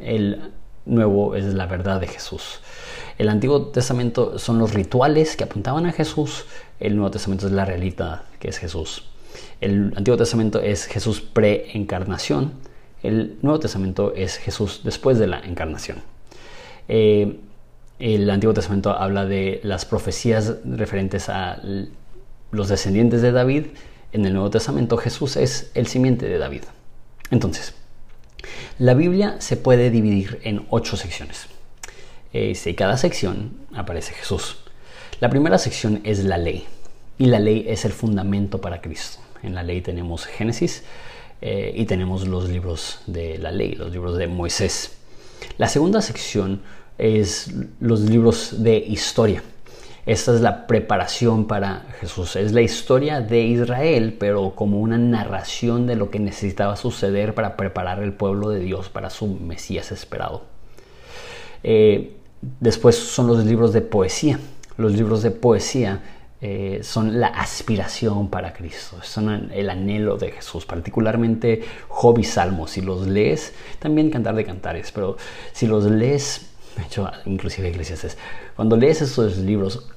el 0.00 0.52
nuevo 0.86 1.34
es 1.34 1.44
la 1.52 1.66
verdad 1.66 2.00
de 2.00 2.06
Jesús. 2.06 2.60
El 3.18 3.28
Antiguo 3.28 3.66
Testamento 3.66 4.38
son 4.38 4.58
los 4.58 4.72
rituales 4.72 5.36
que 5.36 5.44
apuntaban 5.44 5.84
a 5.84 5.92
Jesús, 5.92 6.46
el 6.80 6.96
Nuevo 6.96 7.10
Testamento 7.10 7.46
es 7.46 7.52
la 7.52 7.66
realidad 7.66 8.22
que 8.38 8.48
es 8.48 8.56
Jesús. 8.56 9.04
El 9.60 9.92
Antiguo 9.94 10.16
Testamento 10.16 10.62
es 10.62 10.86
Jesús 10.86 11.20
pre-encarnación, 11.20 12.54
el 13.02 13.36
Nuevo 13.42 13.60
Testamento 13.60 14.14
es 14.14 14.38
Jesús 14.38 14.80
después 14.82 15.18
de 15.18 15.26
la 15.26 15.40
encarnación. 15.40 15.98
Eh, 16.88 17.38
el 17.98 18.30
Antiguo 18.30 18.54
Testamento 18.54 18.92
habla 18.92 19.26
de 19.26 19.60
las 19.62 19.84
profecías 19.84 20.54
referentes 20.64 21.28
a 21.28 21.60
los 22.50 22.70
descendientes 22.70 23.20
de 23.20 23.32
David 23.32 23.66
en 24.12 24.24
el 24.24 24.32
Nuevo 24.32 24.50
Testamento 24.50 24.96
Jesús 24.96 25.36
es 25.36 25.70
el 25.74 25.86
simiente 25.86 26.26
de 26.26 26.38
David. 26.38 26.62
Entonces, 27.30 27.74
la 28.78 28.94
Biblia 28.94 29.36
se 29.40 29.56
puede 29.56 29.90
dividir 29.90 30.40
en 30.44 30.66
ocho 30.70 30.96
secciones. 30.96 31.46
este, 32.32 32.74
cada 32.74 32.96
sección 32.98 33.56
aparece 33.74 34.12
Jesús. 34.12 34.58
La 35.20 35.30
primera 35.30 35.58
sección 35.58 36.00
es 36.04 36.24
la 36.24 36.36
ley. 36.38 36.66
Y 37.18 37.26
la 37.26 37.38
ley 37.38 37.64
es 37.68 37.84
el 37.84 37.92
fundamento 37.92 38.60
para 38.60 38.82
Cristo. 38.82 39.18
En 39.42 39.54
la 39.54 39.62
ley 39.62 39.80
tenemos 39.80 40.26
Génesis 40.26 40.82
eh, 41.40 41.72
y 41.74 41.86
tenemos 41.86 42.26
los 42.26 42.48
libros 42.50 43.00
de 43.06 43.38
la 43.38 43.50
ley, 43.50 43.74
los 43.74 43.90
libros 43.92 44.18
de 44.18 44.26
Moisés. 44.26 44.96
La 45.56 45.68
segunda 45.68 46.02
sección 46.02 46.60
es 46.98 47.52
los 47.80 48.00
libros 48.00 48.62
de 48.62 48.76
historia. 48.76 49.42
Esta 50.06 50.32
es 50.32 50.40
la 50.40 50.68
preparación 50.68 51.48
para 51.48 51.84
Jesús. 52.00 52.36
Es 52.36 52.52
la 52.52 52.60
historia 52.60 53.20
de 53.20 53.42
Israel, 53.42 54.16
pero 54.18 54.54
como 54.54 54.78
una 54.78 54.98
narración 54.98 55.88
de 55.88 55.96
lo 55.96 56.10
que 56.10 56.20
necesitaba 56.20 56.76
suceder 56.76 57.34
para 57.34 57.56
preparar 57.56 58.00
el 58.00 58.12
pueblo 58.12 58.50
de 58.50 58.60
Dios 58.60 58.88
para 58.88 59.10
su 59.10 59.26
Mesías 59.26 59.90
esperado. 59.90 60.44
Eh, 61.64 62.18
después 62.60 62.94
son 62.94 63.26
los 63.26 63.44
libros 63.44 63.72
de 63.72 63.80
poesía. 63.80 64.38
Los 64.76 64.92
libros 64.92 65.24
de 65.24 65.32
poesía 65.32 66.02
eh, 66.40 66.80
son 66.84 67.18
la 67.18 67.26
aspiración 67.26 68.30
para 68.30 68.52
Cristo, 68.52 68.98
son 69.02 69.50
el 69.52 69.70
anhelo 69.70 70.18
de 70.18 70.30
Jesús, 70.30 70.66
particularmente 70.66 71.64
Job 71.88 72.20
y 72.20 72.24
Salmos. 72.24 72.70
Si 72.70 72.80
los 72.80 73.08
lees, 73.08 73.54
también 73.80 74.10
Cantar 74.10 74.36
de 74.36 74.44
Cantares, 74.44 74.92
pero 74.92 75.16
si 75.52 75.66
los 75.66 75.84
lees, 75.84 76.50
hecho, 76.86 77.10
inclusive 77.24 77.70
Iglesias, 77.70 78.16
cuando 78.54 78.76
lees 78.76 79.02
esos 79.02 79.38
libros, 79.38 79.88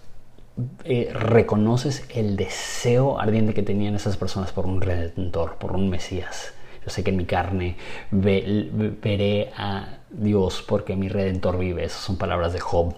eh, 0.83 1.11
reconoces 1.13 2.05
el 2.09 2.35
deseo 2.35 3.19
ardiente 3.19 3.53
que 3.53 3.63
tenían 3.63 3.95
esas 3.95 4.17
personas 4.17 4.51
por 4.51 4.65
un 4.65 4.81
redentor, 4.81 5.57
por 5.57 5.73
un 5.73 5.89
Mesías. 5.89 6.53
Yo 6.83 6.89
sé 6.89 7.03
que 7.03 7.11
en 7.11 7.17
mi 7.17 7.25
carne 7.25 7.77
veré 8.11 9.51
a 9.57 9.99
Dios 10.09 10.63
porque 10.67 10.95
mi 10.95 11.09
redentor 11.09 11.57
vive. 11.57 11.83
Esas 11.83 12.01
son 12.01 12.17
palabras 12.17 12.53
de 12.53 12.59
Job. 12.59 12.95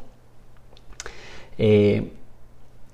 Eh, 1.57 2.13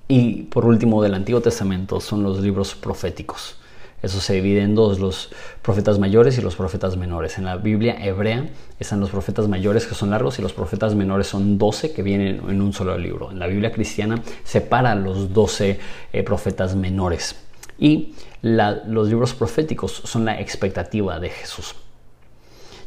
y 0.08 0.44
por 0.44 0.64
último, 0.64 1.02
del 1.02 1.14
Antiguo 1.14 1.40
Testamento 1.40 2.00
son 2.00 2.22
los 2.22 2.40
libros 2.40 2.74
proféticos. 2.74 3.60
Eso 4.02 4.20
se 4.20 4.34
divide 4.34 4.62
en 4.62 4.74
dos, 4.74 5.00
los 5.00 5.30
profetas 5.60 5.98
mayores 5.98 6.38
y 6.38 6.40
los 6.40 6.54
profetas 6.54 6.96
menores. 6.96 7.36
En 7.38 7.44
la 7.44 7.56
Biblia 7.56 7.96
hebrea 8.00 8.48
están 8.78 9.00
los 9.00 9.10
profetas 9.10 9.48
mayores 9.48 9.86
que 9.86 9.94
son 9.94 10.10
largos 10.10 10.38
y 10.38 10.42
los 10.42 10.52
profetas 10.52 10.94
menores 10.94 11.26
son 11.26 11.58
12 11.58 11.92
que 11.92 12.02
vienen 12.02 12.42
en 12.48 12.62
un 12.62 12.72
solo 12.72 12.96
libro. 12.96 13.32
En 13.32 13.40
la 13.40 13.48
Biblia 13.48 13.72
cristiana 13.72 14.22
separa 14.44 14.94
los 14.94 15.32
12 15.32 15.80
eh, 16.12 16.22
profetas 16.22 16.76
menores. 16.76 17.36
Y 17.78 18.14
los 18.42 19.08
libros 19.08 19.34
proféticos 19.34 19.92
son 19.92 20.24
la 20.24 20.40
expectativa 20.40 21.18
de 21.18 21.30
Jesús. 21.30 21.74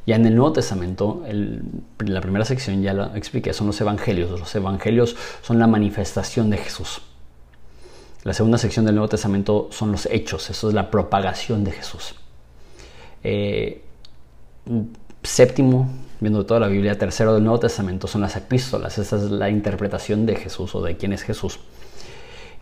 Ya 0.05 0.15
en 0.15 0.25
el 0.25 0.35
Nuevo 0.35 0.53
Testamento, 0.53 1.23
en 1.27 1.83
la 1.99 2.21
primera 2.21 2.43
sección 2.45 2.81
ya 2.81 2.93
lo 2.93 3.15
expliqué, 3.15 3.53
son 3.53 3.67
los 3.67 3.79
evangelios. 3.79 4.31
Los 4.39 4.55
evangelios 4.55 5.15
son 5.41 5.59
la 5.59 5.67
manifestación 5.67 6.49
de 6.49 6.57
Jesús. 6.57 7.01
La 8.23 8.33
segunda 8.33 8.57
sección 8.57 8.85
del 8.85 8.95
Nuevo 8.95 9.09
Testamento 9.09 9.69
son 9.71 9.91
los 9.91 10.05
hechos, 10.05 10.49
eso 10.49 10.67
es 10.67 10.73
la 10.73 10.91
propagación 10.91 11.63
de 11.63 11.71
Jesús. 11.71 12.15
Eh, 13.23 13.81
séptimo, 15.23 15.89
viendo 16.19 16.45
toda 16.45 16.59
la 16.59 16.67
Biblia, 16.67 16.97
tercero 16.97 17.33
del 17.33 17.43
Nuevo 17.43 17.59
Testamento 17.59 18.07
son 18.07 18.21
las 18.21 18.35
epístolas, 18.35 18.97
esa 18.99 19.15
es 19.15 19.23
la 19.23 19.49
interpretación 19.49 20.25
de 20.27 20.35
Jesús 20.35 20.75
o 20.75 20.83
de 20.83 20.97
quién 20.97 21.13
es 21.13 21.23
Jesús. 21.23 21.59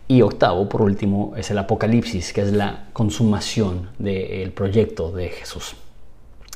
Y 0.08 0.22
octavo, 0.22 0.68
por 0.68 0.82
último, 0.82 1.34
es 1.36 1.50
el 1.50 1.58
Apocalipsis, 1.58 2.32
que 2.32 2.40
es 2.40 2.52
la 2.52 2.88
consumación 2.92 3.90
del 3.98 4.50
proyecto 4.52 5.12
de 5.12 5.28
Jesús. 5.28 5.76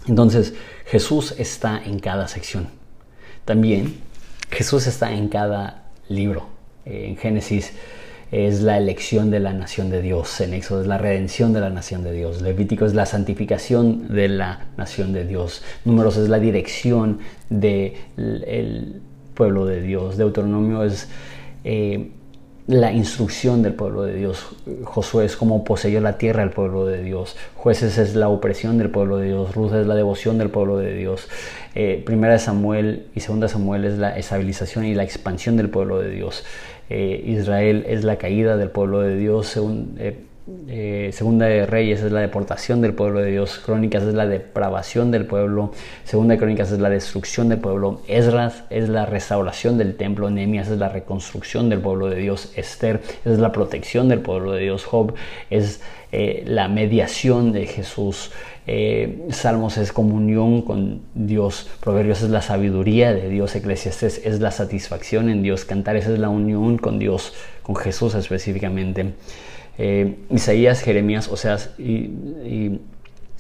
Entonces, 0.09 0.55
Jesús 0.87 1.35
está 1.39 1.81
en 1.85 1.99
cada 1.99 2.27
sección. 2.27 2.69
También 3.45 4.01
Jesús 4.51 4.87
está 4.87 5.13
en 5.13 5.29
cada 5.29 5.85
libro. 6.09 6.47
Eh, 6.85 7.07
en 7.09 7.17
Génesis 7.17 7.73
es 8.35 8.63
la 8.63 8.79
elección 8.79 9.31
de 9.31 9.39
la 9.39 9.53
nación 9.53 9.91
de 9.91 10.03
Dios, 10.03 10.41
en 10.41 10.55
Éxodo 10.55 10.81
es 10.81 10.89
la 10.89 10.99
redención 10.99 11.53
de 11.53 11.61
la 11.61 11.71
nación 11.71 12.03
de 12.03 12.13
Dios, 12.13 12.43
Levítico 12.43 12.85
es 12.85 12.93
la 12.93 13.07
santificación 13.07 14.09
de 14.09 14.29
la 14.29 14.67
nación 14.77 15.13
de 15.13 15.25
Dios, 15.25 15.63
Números 15.85 16.17
es 16.17 16.29
la 16.29 16.41
dirección 16.41 17.21
del 17.49 19.03
pueblo 19.35 19.67
de 19.67 19.81
Dios, 19.83 20.17
Deuteronomio 20.17 20.83
es 20.83 21.09
eh, 21.63 22.11
la 22.67 22.93
instrucción 22.93 23.63
del 23.63 23.75
pueblo 23.75 24.03
de 24.03 24.15
Dios, 24.15 24.57
Josué 24.83 25.27
es 25.27 25.37
como 25.37 25.63
poseyó 25.65 26.01
la 26.01 26.19
tierra 26.19 26.43
el 26.43 26.51
pueblo 26.51 26.87
de 26.87 27.03
Dios, 27.03 27.37
Jueces 27.55 27.99
es 27.99 28.17
la 28.17 28.29
opresión 28.29 28.79
del 28.79 28.91
pueblo 28.91 29.19
de 29.19 29.29
Dios, 29.29 29.55
Ruth 29.55 29.75
es 29.75 29.87
la 29.87 29.95
devoción 29.95 30.39
del 30.39 30.51
pueblo 30.51 30.79
de 30.79 30.95
Dios, 30.95 31.29
eh, 31.75 32.03
Primera 32.05 32.33
de 32.33 32.39
Samuel 32.39 33.07
y 33.15 33.21
Segunda 33.21 33.47
de 33.47 33.53
Samuel 33.53 33.85
es 33.85 33.99
la 33.99 34.19
estabilización 34.19 34.87
y 34.87 34.95
la 34.95 35.05
expansión 35.05 35.57
del 35.57 35.69
pueblo 35.69 35.99
de 35.99 36.11
Dios. 36.11 36.45
Eh, 36.91 37.23
Israel 37.27 37.85
es 37.89 38.05
la 38.05 38.17
caída 38.17 38.57
del 38.57 38.71
pueblo 38.71 39.01
de 39.01 39.17
Dios, 39.17 39.59
eh, 39.99 40.19
eh, 40.69 41.11
Segunda 41.13 41.47
de 41.47 41.67
Reyes 41.67 42.03
es 42.03 42.13
la 42.13 42.21
deportación 42.21 42.81
del 42.81 42.95
pueblo 42.95 43.21
de 43.21 43.31
Dios, 43.31 43.61
Crónicas 43.65 44.03
es 44.03 44.15
la 44.15 44.27
depravación 44.27 45.11
del 45.11 45.27
pueblo, 45.27 45.73
Segunda 46.05 46.35
de 46.35 46.39
Crónicas 46.39 46.71
es 46.71 46.81
la 46.81 46.91
destrucción 46.91 47.49
del 47.49 47.59
pueblo, 47.59 48.03
Esdras 48.09 48.65
es 48.71 48.89
la 48.89 49.07
restauración 49.07 49.79
del 49.79 49.97
templo, 49.97 50.31
Nehemías 50.31 50.69
es 50.69 50.79
la 50.79 50.89
reconstrucción 50.89 51.69
del 51.69 51.81
pueblo 51.81 52.09
de 52.09 52.17
Dios, 52.17 52.53
Esther 52.57 53.01
es 53.25 53.39
la 53.39 53.53
protección 53.53 54.09
del 54.09 54.21
pueblo 54.21 54.53
de 54.53 54.63
Dios, 54.63 54.85
Job 54.85 55.15
es 55.51 55.81
la 56.45 56.69
mediación 56.69 57.51
de 57.51 57.67
Jesús, 57.67 58.31
eh, 58.67 59.27
Salmos 59.31 59.77
es 59.77 59.93
comunión 59.93 60.63
con 60.63 61.03
Dios, 61.15 61.69
Proverbios 61.81 62.23
es 62.23 62.31
la 62.31 62.41
sabiduría 62.41 63.13
de 63.13 63.29
Dios, 63.29 63.55
Eclesiastes 63.55 64.23
es 64.25 64.41
la 64.41 64.51
satisfacción 64.51 65.29
en 65.29 65.43
Dios, 65.43 65.65
Cantares 65.65 66.07
es 66.07 66.19
la 66.19 66.31
unión 66.31 66.79
con 66.79 66.99
Dios, 66.99 67.35
con 67.63 67.77
Jesús 67.77 68.15
específicamente. 68.15 69.13
Eh, 69.79 70.17
Isaías, 70.31 70.81
Jeremías, 70.81 71.29
Oseas 71.29 71.71
y, 71.79 71.85
y 71.85 72.81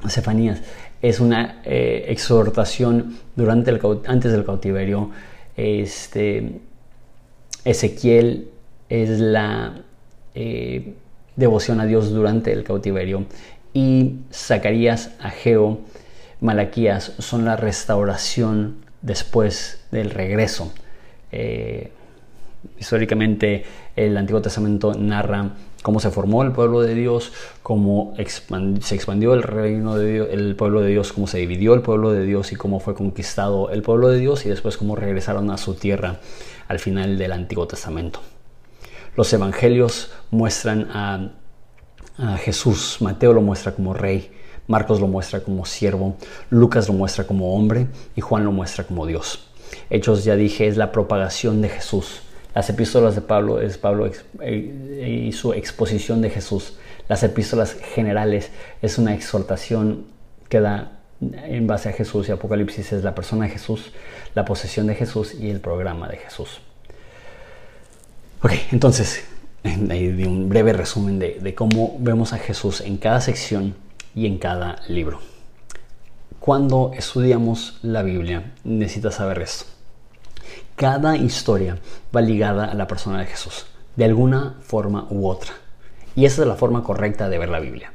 Cefanías 0.08 0.62
es 1.00 1.20
una 1.20 1.60
eh, 1.64 2.06
exhortación 2.08 3.18
durante 3.36 3.70
el, 3.70 3.80
antes 4.06 4.32
del 4.32 4.44
cautiverio. 4.44 5.10
Este, 5.56 6.60
Ezequiel 7.64 8.48
es 8.88 9.20
la 9.20 9.80
devoción 11.36 11.80
a 11.80 11.86
Dios 11.86 12.10
durante 12.10 12.52
el 12.52 12.64
cautiverio 12.64 13.26
y 13.74 14.20
Zacarías, 14.32 15.10
Ageo, 15.20 15.80
Malaquías 16.40 17.12
son 17.18 17.44
la 17.44 17.56
restauración 17.56 18.76
después 19.02 19.80
del 19.90 20.10
regreso. 20.10 20.72
Eh, 21.32 21.90
históricamente 22.78 23.64
el 23.96 24.16
Antiguo 24.16 24.40
Testamento 24.40 24.94
narra 24.94 25.50
cómo 25.84 26.00
se 26.00 26.10
formó 26.10 26.42
el 26.42 26.50
pueblo 26.50 26.80
de 26.80 26.96
Dios, 26.96 27.32
cómo 27.62 28.14
se 28.16 28.94
expandió 28.96 29.34
el 29.34 29.44
reino 29.44 29.96
de 29.96 30.12
Dios, 30.12 30.28
el 30.32 30.56
pueblo 30.56 30.80
de 30.80 30.88
Dios, 30.88 31.12
cómo 31.12 31.28
se 31.28 31.38
dividió 31.38 31.74
el 31.74 31.82
pueblo 31.82 32.10
de 32.10 32.24
Dios 32.24 32.50
y 32.50 32.56
cómo 32.56 32.80
fue 32.80 32.94
conquistado 32.94 33.70
el 33.70 33.82
pueblo 33.82 34.08
de 34.08 34.18
Dios 34.18 34.44
y 34.46 34.48
después 34.48 34.76
cómo 34.76 34.96
regresaron 34.96 35.50
a 35.50 35.58
su 35.58 35.74
tierra 35.74 36.20
al 36.66 36.80
final 36.80 37.18
del 37.18 37.30
Antiguo 37.30 37.68
Testamento. 37.68 38.20
Los 39.14 39.32
evangelios 39.32 40.10
muestran 40.32 40.88
a 40.90 41.30
a 42.18 42.36
Jesús. 42.36 42.98
Mateo 43.00 43.32
lo 43.32 43.42
muestra 43.42 43.72
como 43.72 43.94
rey, 43.94 44.30
Marcos 44.66 45.00
lo 45.00 45.08
muestra 45.08 45.40
como 45.40 45.64
siervo, 45.66 46.16
Lucas 46.50 46.88
lo 46.88 46.94
muestra 46.94 47.26
como 47.26 47.54
hombre 47.54 47.88
y 48.16 48.20
Juan 48.20 48.44
lo 48.44 48.52
muestra 48.52 48.84
como 48.84 49.06
Dios. 49.06 49.46
Hechos, 49.90 50.24
ya 50.24 50.36
dije, 50.36 50.66
es 50.66 50.76
la 50.76 50.92
propagación 50.92 51.60
de 51.60 51.68
Jesús. 51.68 52.22
Las 52.54 52.70
epístolas 52.70 53.14
de 53.14 53.20
Pablo 53.20 53.60
es 53.60 53.78
Pablo 53.78 54.08
eh, 54.40 55.26
y 55.26 55.32
su 55.32 55.52
exposición 55.52 56.22
de 56.22 56.30
Jesús. 56.30 56.74
Las 57.08 57.22
epístolas 57.22 57.74
generales 57.94 58.50
es 58.80 58.98
una 58.98 59.14
exhortación 59.14 60.06
que 60.48 60.60
da 60.60 61.00
en 61.20 61.66
base 61.66 61.88
a 61.88 61.92
Jesús 61.92 62.28
y 62.28 62.32
Apocalipsis 62.32 62.92
es 62.92 63.04
la 63.04 63.14
persona 63.14 63.46
de 63.46 63.50
Jesús, 63.50 63.92
la 64.34 64.44
posesión 64.44 64.86
de 64.86 64.94
Jesús 64.94 65.34
y 65.34 65.50
el 65.50 65.60
programa 65.60 66.08
de 66.08 66.16
Jesús. 66.18 66.60
Ok, 68.42 68.52
entonces, 68.72 69.24
de 69.62 70.26
un 70.26 70.48
breve 70.48 70.72
resumen 70.74 71.18
de, 71.18 71.54
cómo 71.54 71.96
vemos 71.98 72.32
a 72.32 72.38
Jesús 72.38 72.82
en 72.82 72.98
cada 72.98 73.20
sección 73.20 73.74
y 74.14 74.26
en 74.26 74.38
cada 74.38 74.82
libro. 74.88 75.20
Cuando 76.40 76.92
estudiamos 76.94 77.78
la 77.82 78.02
Biblia, 78.02 78.52
necesitas 78.64 79.14
saber 79.14 79.40
esto. 79.40 79.73
Cada 80.76 81.16
historia 81.16 81.78
va 82.14 82.20
ligada 82.20 82.64
a 82.64 82.74
la 82.74 82.88
persona 82.88 83.20
de 83.20 83.26
Jesús, 83.26 83.66
de 83.94 84.04
alguna 84.04 84.56
forma 84.60 85.06
u 85.08 85.28
otra. 85.28 85.52
Y 86.16 86.24
esa 86.24 86.42
es 86.42 86.48
la 86.48 86.56
forma 86.56 86.82
correcta 86.82 87.28
de 87.28 87.38
ver 87.38 87.48
la 87.48 87.60
Biblia. 87.60 87.92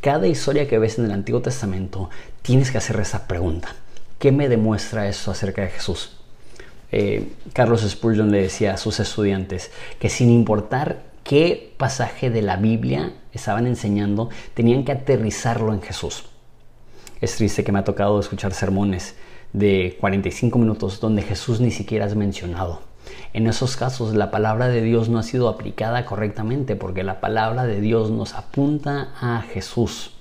Cada 0.00 0.26
historia 0.26 0.66
que 0.66 0.78
ves 0.78 0.98
en 0.98 1.04
el 1.04 1.12
Antiguo 1.12 1.42
Testamento, 1.42 2.10
tienes 2.42 2.72
que 2.72 2.78
hacer 2.78 2.98
esa 2.98 3.28
pregunta. 3.28 3.68
¿Qué 4.18 4.32
me 4.32 4.48
demuestra 4.48 5.08
eso 5.08 5.30
acerca 5.30 5.62
de 5.62 5.68
Jesús? 5.68 6.16
Eh, 6.90 7.34
Carlos 7.52 7.82
Spurgeon 7.88 8.32
le 8.32 8.42
decía 8.42 8.74
a 8.74 8.78
sus 8.78 8.98
estudiantes 8.98 9.70
que 10.00 10.08
sin 10.08 10.30
importar 10.30 11.02
qué 11.22 11.74
pasaje 11.76 12.30
de 12.30 12.42
la 12.42 12.56
Biblia 12.56 13.12
estaban 13.32 13.66
enseñando, 13.66 14.30
tenían 14.54 14.84
que 14.84 14.92
aterrizarlo 14.92 15.72
en 15.72 15.82
Jesús. 15.82 16.24
Es 17.20 17.36
triste 17.36 17.62
que 17.62 17.72
me 17.72 17.80
ha 17.80 17.84
tocado 17.84 18.18
escuchar 18.18 18.54
sermones 18.54 19.14
de 19.52 19.96
45 20.00 20.58
minutos 20.58 21.00
donde 21.00 21.22
Jesús 21.22 21.60
ni 21.60 21.70
siquiera 21.70 22.06
es 22.06 22.14
mencionado. 22.14 22.80
En 23.32 23.46
esos 23.46 23.76
casos 23.76 24.14
la 24.14 24.30
palabra 24.30 24.68
de 24.68 24.82
Dios 24.82 25.08
no 25.08 25.18
ha 25.18 25.22
sido 25.22 25.48
aplicada 25.48 26.04
correctamente 26.04 26.76
porque 26.76 27.02
la 27.02 27.20
palabra 27.20 27.66
de 27.66 27.80
Dios 27.80 28.10
nos 28.10 28.34
apunta 28.34 29.08
a 29.20 29.42
Jesús. 29.42 30.12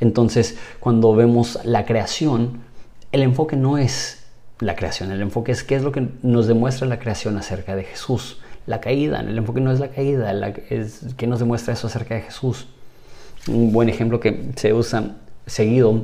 Entonces, 0.00 0.58
cuando 0.80 1.14
vemos 1.14 1.58
la 1.64 1.86
creación, 1.86 2.60
el 3.12 3.22
enfoque 3.22 3.56
no 3.56 3.78
es 3.78 4.24
la 4.58 4.76
creación. 4.76 5.10
El 5.12 5.22
enfoque 5.22 5.52
es 5.52 5.62
qué 5.62 5.76
es 5.76 5.82
lo 5.82 5.92
que 5.92 6.08
nos 6.22 6.46
demuestra 6.46 6.86
la 6.86 6.98
creación 6.98 7.36
acerca 7.36 7.76
de 7.76 7.84
Jesús. 7.84 8.38
La 8.66 8.80
caída, 8.80 9.20
el 9.20 9.36
enfoque 9.36 9.60
no 9.60 9.72
es 9.72 9.80
la 9.80 9.88
caída, 9.88 10.32
es 10.70 11.14
que 11.16 11.26
nos 11.26 11.38
demuestra 11.38 11.74
eso 11.74 11.86
acerca 11.86 12.14
de 12.14 12.22
Jesús. 12.22 12.66
Un 13.46 13.72
buen 13.72 13.88
ejemplo 13.88 14.20
que 14.20 14.50
se 14.56 14.72
usa 14.72 15.16
seguido 15.46 16.02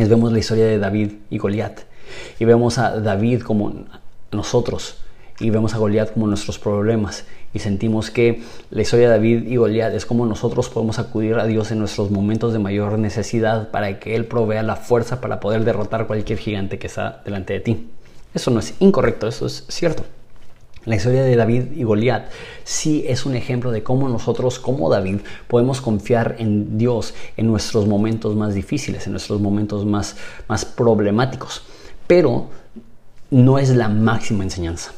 es 0.00 0.08
vemos 0.08 0.32
la 0.32 0.38
historia 0.38 0.66
de 0.66 0.78
David 0.78 1.12
y 1.30 1.38
Goliat. 1.38 1.80
Y 2.38 2.44
vemos 2.44 2.78
a 2.78 3.00
David 3.00 3.42
como 3.42 3.72
nosotros 4.32 4.98
y 5.40 5.50
vemos 5.50 5.74
a 5.74 5.78
Goliat 5.78 6.12
como 6.12 6.26
nuestros 6.26 6.58
problemas 6.58 7.24
y 7.52 7.58
sentimos 7.58 8.10
que 8.10 8.42
la 8.70 8.82
historia 8.82 9.08
de 9.08 9.16
David 9.16 9.46
y 9.46 9.56
Goliat 9.56 9.94
es 9.94 10.06
como 10.06 10.26
nosotros 10.26 10.68
podemos 10.68 10.98
acudir 10.98 11.36
a 11.36 11.46
Dios 11.46 11.70
en 11.70 11.78
nuestros 11.78 12.10
momentos 12.10 12.52
de 12.52 12.58
mayor 12.58 12.98
necesidad 12.98 13.70
para 13.70 13.98
que 13.98 14.14
Él 14.14 14.26
provea 14.26 14.62
la 14.62 14.76
fuerza 14.76 15.20
para 15.20 15.40
poder 15.40 15.64
derrotar 15.64 16.06
cualquier 16.06 16.38
gigante 16.38 16.78
que 16.78 16.86
está 16.86 17.22
delante 17.24 17.54
de 17.54 17.60
ti. 17.60 17.88
Eso 18.34 18.50
no 18.50 18.60
es 18.60 18.74
incorrecto, 18.80 19.26
eso 19.26 19.46
es 19.46 19.64
cierto. 19.68 20.04
La 20.86 20.94
historia 20.94 21.24
de 21.24 21.34
David 21.34 21.72
y 21.74 21.82
Goliat 21.82 22.30
sí 22.62 23.04
es 23.08 23.26
un 23.26 23.34
ejemplo 23.34 23.72
de 23.72 23.82
cómo 23.82 24.08
nosotros, 24.08 24.60
como 24.60 24.88
David, 24.88 25.18
podemos 25.48 25.80
confiar 25.80 26.36
en 26.38 26.78
Dios 26.78 27.12
en 27.36 27.48
nuestros 27.48 27.88
momentos 27.88 28.36
más 28.36 28.54
difíciles, 28.54 29.04
en 29.06 29.12
nuestros 29.12 29.40
momentos 29.40 29.84
más, 29.84 30.16
más 30.46 30.64
problemáticos. 30.64 31.62
Pero 32.06 32.50
no 33.32 33.58
es 33.58 33.70
la 33.70 33.88
máxima 33.88 34.44
enseñanza. 34.44 34.92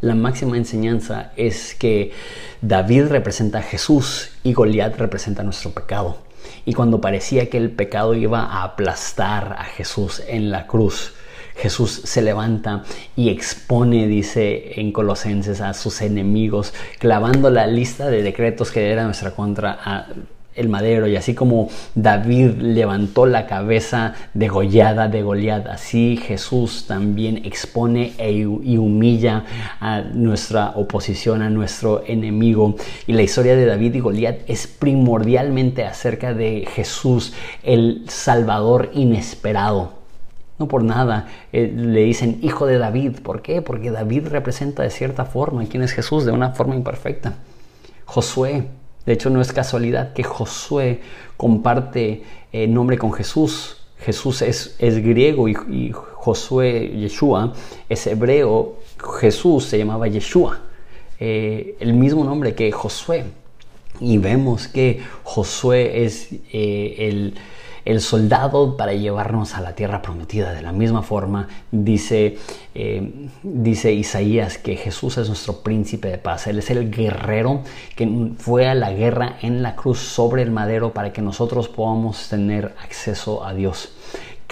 La 0.00 0.14
máxima 0.14 0.56
enseñanza 0.56 1.32
es 1.36 1.74
que 1.74 2.12
David 2.60 3.06
representa 3.06 3.58
a 3.58 3.62
Jesús 3.62 4.30
y 4.44 4.52
Goliat 4.52 4.96
representa 4.96 5.42
nuestro 5.42 5.72
pecado. 5.72 6.18
Y 6.64 6.74
cuando 6.74 7.00
parecía 7.00 7.50
que 7.50 7.58
el 7.58 7.72
pecado 7.72 8.14
iba 8.14 8.44
a 8.44 8.62
aplastar 8.62 9.56
a 9.58 9.64
Jesús 9.64 10.22
en 10.28 10.52
la 10.52 10.68
cruz, 10.68 11.14
Jesús 11.62 12.02
se 12.04 12.22
levanta 12.22 12.82
y 13.14 13.28
expone, 13.28 14.08
dice 14.08 14.80
en 14.80 14.90
Colosenses, 14.90 15.60
a 15.60 15.74
sus 15.74 16.02
enemigos, 16.02 16.74
clavando 16.98 17.50
la 17.50 17.68
lista 17.68 18.10
de 18.10 18.24
decretos 18.24 18.72
que 18.72 18.90
era 18.90 19.04
nuestra 19.04 19.30
contra 19.30 20.08
el 20.56 20.68
madero 20.68 21.06
y 21.06 21.14
así 21.14 21.34
como 21.34 21.68
David 21.94 22.56
levantó 22.58 23.26
la 23.26 23.46
cabeza 23.46 24.14
degollada 24.34 25.06
de 25.06 25.22
Goliat, 25.22 25.68
así 25.68 26.16
Jesús 26.16 26.86
también 26.88 27.44
expone 27.44 28.12
e 28.18 28.32
y 28.32 28.76
humilla 28.76 29.44
a 29.78 30.00
nuestra 30.00 30.70
oposición, 30.74 31.42
a 31.42 31.48
nuestro 31.48 32.02
enemigo. 32.08 32.74
Y 33.06 33.12
la 33.12 33.22
historia 33.22 33.54
de 33.54 33.66
David 33.66 33.94
y 33.94 34.00
Goliat 34.00 34.40
es 34.48 34.66
primordialmente 34.66 35.84
acerca 35.84 36.34
de 36.34 36.66
Jesús, 36.74 37.32
el 37.62 38.02
Salvador 38.08 38.90
inesperado 38.94 40.01
no 40.58 40.68
por 40.68 40.84
nada 40.84 41.28
eh, 41.52 41.72
le 41.74 42.02
dicen 42.02 42.38
hijo 42.42 42.66
de 42.66 42.78
David. 42.78 43.20
¿Por 43.22 43.42
qué? 43.42 43.62
Porque 43.62 43.90
David 43.90 44.28
representa 44.28 44.82
de 44.82 44.90
cierta 44.90 45.24
forma 45.24 45.64
quién 45.66 45.82
es 45.82 45.92
Jesús, 45.92 46.24
de 46.24 46.32
una 46.32 46.50
forma 46.50 46.74
imperfecta. 46.74 47.34
Josué, 48.04 48.68
de 49.06 49.12
hecho 49.12 49.30
no 49.30 49.40
es 49.40 49.52
casualidad 49.52 50.12
que 50.12 50.22
Josué 50.22 51.00
comparte 51.36 52.22
eh, 52.52 52.66
nombre 52.66 52.98
con 52.98 53.12
Jesús. 53.12 53.78
Jesús 53.98 54.42
es, 54.42 54.74
es 54.78 54.98
griego 54.98 55.48
y, 55.48 55.92
Josué, 55.92 56.92
Yeshua, 56.96 57.52
es 57.88 58.06
hebreo. 58.06 58.78
Jesús 59.20 59.64
se 59.64 59.78
llamaba 59.78 60.08
Yeshua, 60.08 60.60
eh, 61.18 61.76
el 61.80 61.94
mismo 61.94 62.24
nombre 62.24 62.54
que 62.54 62.70
Josué. 62.72 63.24
Y 64.00 64.18
vemos 64.18 64.68
que 64.68 65.00
Josué 65.22 66.04
es 66.04 66.30
el 66.52 67.34
el 67.84 68.00
soldado 68.00 68.76
para 68.76 68.92
llevarnos 68.92 69.54
a 69.54 69.60
la 69.60 69.74
tierra 69.74 70.02
prometida. 70.02 70.52
De 70.52 70.62
la 70.62 70.72
misma 70.72 71.02
forma, 71.02 71.48
dice, 71.70 72.38
eh, 72.74 73.28
dice 73.42 73.92
Isaías 73.92 74.58
que 74.58 74.76
Jesús 74.76 75.18
es 75.18 75.28
nuestro 75.28 75.62
príncipe 75.62 76.08
de 76.08 76.18
paz. 76.18 76.46
Él 76.46 76.58
es 76.58 76.70
el 76.70 76.90
guerrero 76.90 77.62
que 77.96 78.32
fue 78.38 78.68
a 78.68 78.74
la 78.74 78.92
guerra 78.92 79.36
en 79.42 79.62
la 79.62 79.76
cruz 79.76 79.98
sobre 79.98 80.42
el 80.42 80.50
madero 80.50 80.92
para 80.92 81.12
que 81.12 81.22
nosotros 81.22 81.68
podamos 81.68 82.28
tener 82.28 82.74
acceso 82.82 83.44
a 83.44 83.54
Dios 83.54 83.92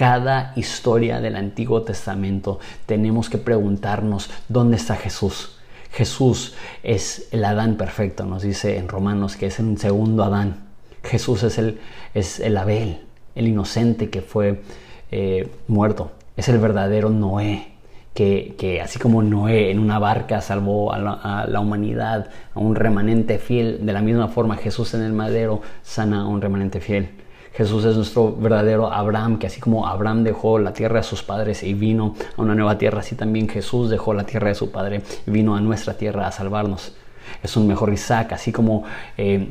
cada 0.00 0.54
historia 0.56 1.20
del 1.20 1.36
Antiguo 1.36 1.82
Testamento 1.82 2.58
tenemos 2.86 3.28
que 3.28 3.36
preguntarnos 3.36 4.30
dónde 4.48 4.78
está 4.78 4.96
Jesús. 4.96 5.58
Jesús 5.92 6.54
es 6.82 7.28
el 7.32 7.44
Adán 7.44 7.76
perfecto, 7.76 8.24
nos 8.24 8.40
dice 8.40 8.78
en 8.78 8.88
Romanos 8.88 9.36
que 9.36 9.44
es 9.44 9.58
un 9.58 9.76
segundo 9.76 10.24
Adán. 10.24 10.68
Jesús 11.02 11.42
es 11.42 11.58
el, 11.58 11.80
es 12.14 12.40
el 12.40 12.56
Abel, 12.56 13.00
el 13.40 13.48
inocente 13.48 14.10
que 14.10 14.22
fue 14.22 14.62
eh, 15.10 15.50
muerto. 15.66 16.12
Es 16.36 16.48
el 16.48 16.58
verdadero 16.58 17.10
Noé, 17.10 17.72
que, 18.14 18.80
así 18.82 18.98
como 18.98 19.22
Noé 19.22 19.70
en 19.70 19.78
una 19.78 19.98
barca 19.98 20.40
salvó 20.40 20.92
a 20.92 20.98
la, 20.98 21.60
humanidad, 21.60 22.28
a 22.54 22.60
un 22.60 22.74
remanente 22.74 23.38
fiel, 23.38 23.84
de 23.84 23.92
la 23.92 24.02
misma 24.02 24.28
forma 24.28 24.56
Jesús 24.56 24.94
en 24.94 25.02
el 25.02 25.12
madero 25.12 25.62
sana 25.82 26.22
a 26.22 26.26
un 26.26 26.40
remanente 26.40 26.80
fiel. 26.80 27.10
Jesús 27.52 27.84
es 27.84 27.96
nuestro 27.96 28.32
verdadero 28.32 28.92
Abraham, 28.92 29.38
que 29.38 29.46
así 29.46 29.60
como 29.60 29.86
Abraham 29.86 30.22
dejó 30.22 30.58
la 30.58 30.72
tierra 30.72 30.98
de 30.98 31.02
sus 31.02 31.22
padres 31.22 31.62
y 31.62 31.74
vino 31.74 32.14
a 32.36 32.42
una 32.42 32.54
nueva 32.54 32.78
tierra, 32.78 33.00
así 33.00 33.16
también 33.16 33.48
Jesús 33.48 33.90
dejó 33.90 34.14
la 34.14 34.24
tierra 34.24 34.48
de 34.48 34.54
su 34.54 34.70
padre 34.70 35.02
y 35.26 35.30
vino 35.30 35.56
a 35.56 35.60
nuestra 35.60 35.94
tierra 35.94 36.26
a 36.26 36.32
salvarnos. 36.32 36.94
Es 37.42 37.56
un 37.56 37.66
mejor 37.66 37.92
Isaac, 37.92 38.32
así 38.32 38.52
como 38.52 38.84
eh, 39.16 39.48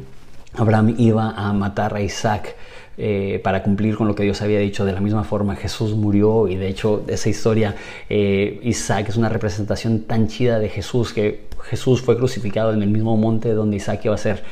Abraham 0.54 0.96
iba 0.98 1.32
a 1.32 1.54
matar 1.54 1.96
a 1.96 2.02
Isaac 2.02 2.56
eh, 2.98 3.40
para 3.44 3.64
cumplir 3.64 3.96
con 3.96 4.08
lo 4.08 4.16
que 4.16 4.24
Dios 4.24 4.42
había 4.42 4.60
dicho. 4.60 4.84
De 4.84 4.92
la 4.92 5.00
misma 5.00 5.24
forma, 5.24 5.56
Jesús 5.56 5.94
murió 5.96 6.48
y 6.48 6.56
de 6.56 6.68
hecho 6.68 7.06
esa 7.08 7.30
historia, 7.30 7.76
eh, 8.10 8.60
Isaac 8.64 9.08
es 9.10 9.16
una 9.16 9.30
representación 9.30 10.02
tan 10.02 10.28
chida 10.28 10.60
de 10.60 10.68
Jesús 10.68 11.14
que 11.14 11.48
Jesús 11.64 12.02
fue 12.02 12.18
crucificado 12.18 12.74
en 12.74 12.82
el 12.82 12.90
mismo 12.90 13.16
monte 13.16 13.54
donde 13.54 13.78
Isaac 13.78 14.02
iba 14.04 14.16
a 14.16 14.18
ser 14.18 14.44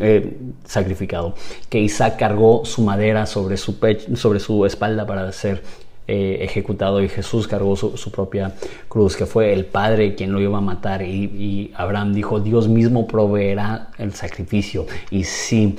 eh, 0.00 0.36
sacrificado. 0.64 1.34
Que 1.68 1.78
Isaac 1.78 2.16
cargó 2.18 2.64
su 2.64 2.82
madera 2.82 3.26
sobre 3.26 3.56
su, 3.56 3.76
sobre 4.14 4.40
su 4.40 4.66
espalda 4.66 5.06
para 5.06 5.30
ser 5.30 5.62
ejecutado 6.08 7.02
y 7.02 7.08
Jesús 7.08 7.46
cargó 7.46 7.76
su, 7.76 8.10
propia 8.10 8.54
cruz, 8.88 9.16
que 9.16 9.26
fue 9.26 9.52
el 9.52 9.66
Padre 9.66 10.14
quien 10.14 10.32
lo 10.32 10.40
iba 10.40 10.58
a 10.58 10.62
matar 10.62 11.02
y, 11.02 11.24
y 11.24 11.72
Abraham 11.76 12.14
dijo, 12.14 12.40
Dios 12.40 12.68
mismo 12.68 13.06
proveerá 13.06 13.90
el 13.98 14.14
sacrificio. 14.14 14.86
Y 15.10 15.24
sí, 15.24 15.76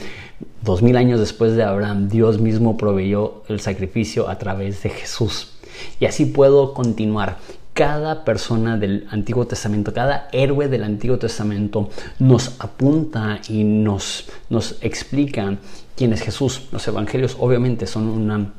Dos 0.64 0.82
mil 0.82 0.96
años 0.98 1.20
después 1.20 1.56
de 1.56 1.64
Abraham, 1.64 2.10
Dios 2.10 2.40
mismo 2.40 2.78
proveyó 2.78 3.44
el 3.48 3.60
sacrificio 3.60 4.30
a 4.30 4.38
través 4.38 4.84
de 4.84 4.90
Jesús. 4.90 5.54
Y 6.00 6.06
así 6.06 6.26
puedo 6.26 6.74
continuar. 6.74 7.38
Cada 7.74 8.26
persona 8.26 8.78
del 8.78 9.08
Antiguo 9.10 9.48
Testamento, 9.48 9.94
cada 9.94 10.28
héroe 10.34 10.68
del 10.68 10.84
Antiguo 10.84 11.18
Testamento 11.18 11.90
nos 12.20 12.60
apunta 12.60 13.40
y 13.48 13.64
nos, 13.64 14.30
nos 14.50 14.78
explica 14.82 15.58
quién 15.96 16.12
es 16.12 16.22
Jesús. 16.22 16.68
Los 16.74 16.86
evangelios 16.90 17.38
obviamente 17.40 17.88
son 17.88 18.08
una 18.08 18.52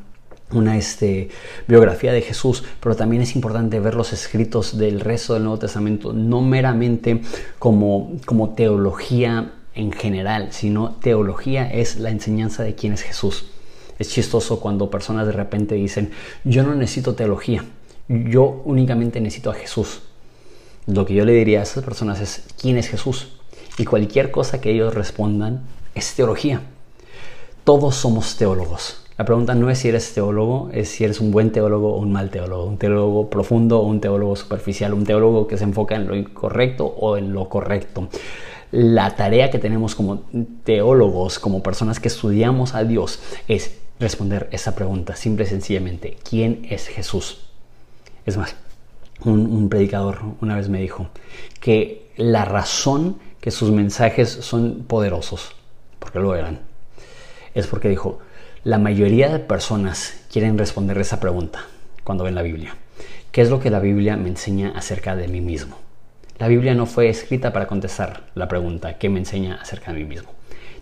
una 0.52 0.76
este, 0.76 1.28
biografía 1.68 2.12
de 2.12 2.22
Jesús, 2.22 2.64
pero 2.80 2.96
también 2.96 3.22
es 3.22 3.34
importante 3.34 3.80
ver 3.80 3.94
los 3.94 4.12
escritos 4.12 4.76
del 4.78 5.00
resto 5.00 5.34
del 5.34 5.44
Nuevo 5.44 5.58
Testamento, 5.58 6.12
no 6.12 6.40
meramente 6.42 7.20
como, 7.58 8.16
como 8.26 8.50
teología 8.50 9.52
en 9.74 9.92
general, 9.92 10.48
sino 10.52 10.92
teología 10.96 11.70
es 11.70 11.98
la 11.98 12.10
enseñanza 12.10 12.62
de 12.62 12.74
quién 12.74 12.92
es 12.92 13.02
Jesús. 13.02 13.46
Es 13.98 14.10
chistoso 14.10 14.60
cuando 14.60 14.90
personas 14.90 15.26
de 15.26 15.32
repente 15.32 15.74
dicen, 15.74 16.10
yo 16.44 16.62
no 16.62 16.74
necesito 16.74 17.14
teología, 17.14 17.64
yo 18.08 18.62
únicamente 18.64 19.20
necesito 19.20 19.50
a 19.50 19.54
Jesús. 19.54 20.00
Lo 20.86 21.06
que 21.06 21.14
yo 21.14 21.24
le 21.24 21.32
diría 21.32 21.60
a 21.60 21.62
esas 21.62 21.84
personas 21.84 22.20
es, 22.20 22.44
¿quién 22.60 22.78
es 22.78 22.88
Jesús? 22.88 23.28
Y 23.78 23.84
cualquier 23.84 24.30
cosa 24.30 24.60
que 24.60 24.72
ellos 24.72 24.94
respondan 24.94 25.62
es 25.94 26.14
teología. 26.14 26.62
Todos 27.64 27.94
somos 27.94 28.36
teólogos. 28.36 29.04
La 29.20 29.26
pregunta 29.26 29.54
no 29.54 29.68
es 29.68 29.80
si 29.80 29.88
eres 29.90 30.14
teólogo, 30.14 30.70
es 30.72 30.88
si 30.88 31.04
eres 31.04 31.20
un 31.20 31.30
buen 31.30 31.52
teólogo 31.52 31.92
o 31.92 31.98
un 31.98 32.10
mal 32.10 32.30
teólogo, 32.30 32.64
un 32.64 32.78
teólogo 32.78 33.28
profundo 33.28 33.78
o 33.78 33.82
un 33.82 34.00
teólogo 34.00 34.34
superficial, 34.34 34.94
un 34.94 35.04
teólogo 35.04 35.46
que 35.46 35.58
se 35.58 35.64
enfoca 35.64 35.94
en 35.94 36.08
lo 36.08 36.16
incorrecto 36.16 36.86
o 36.86 37.18
en 37.18 37.34
lo 37.34 37.50
correcto. 37.50 38.08
La 38.70 39.16
tarea 39.16 39.50
que 39.50 39.58
tenemos 39.58 39.94
como 39.94 40.22
teólogos, 40.64 41.38
como 41.38 41.62
personas 41.62 42.00
que 42.00 42.08
estudiamos 42.08 42.74
a 42.74 42.82
Dios, 42.84 43.20
es 43.46 43.76
responder 43.98 44.48
esa 44.52 44.74
pregunta, 44.74 45.14
simple 45.16 45.44
y 45.44 45.48
sencillamente, 45.48 46.16
¿quién 46.26 46.66
es 46.70 46.86
Jesús? 46.86 47.42
Es 48.24 48.38
más, 48.38 48.56
un, 49.22 49.68
predicador 49.68 50.20
una 50.40 50.56
vez 50.56 50.70
me 50.70 50.80
dijo 50.80 51.08
que 51.60 52.10
la 52.16 52.46
razón 52.46 53.18
que 53.42 53.50
sus 53.50 53.70
mensajes 53.70 54.30
son 54.30 54.84
poderosos, 54.88 55.52
porque 55.98 56.20
lo 56.20 56.34
eran, 56.34 56.60
es 57.52 57.66
porque 57.66 57.90
dijo, 57.90 58.20
la 58.62 58.76
mayoría 58.76 59.30
de 59.30 59.38
personas 59.38 60.20
quieren 60.30 60.58
responder 60.58 60.98
esa 60.98 61.18
pregunta 61.18 61.64
cuando 62.04 62.24
ven 62.24 62.34
la 62.34 62.42
Biblia. 62.42 62.76
¿Qué 63.32 63.40
es 63.40 63.48
lo 63.48 63.58
que 63.58 63.70
la 63.70 63.80
Biblia 63.80 64.18
me 64.18 64.28
enseña 64.28 64.72
acerca 64.76 65.16
de 65.16 65.28
mí 65.28 65.40
mismo? 65.40 65.78
La 66.38 66.46
Biblia 66.46 66.74
no 66.74 66.84
fue 66.84 67.08
escrita 67.08 67.54
para 67.54 67.66
contestar 67.66 68.24
la 68.34 68.48
pregunta 68.48 68.98
¿qué 68.98 69.08
me 69.08 69.18
enseña 69.18 69.58
acerca 69.62 69.94
de 69.94 70.00
mí 70.00 70.04
mismo? 70.04 70.32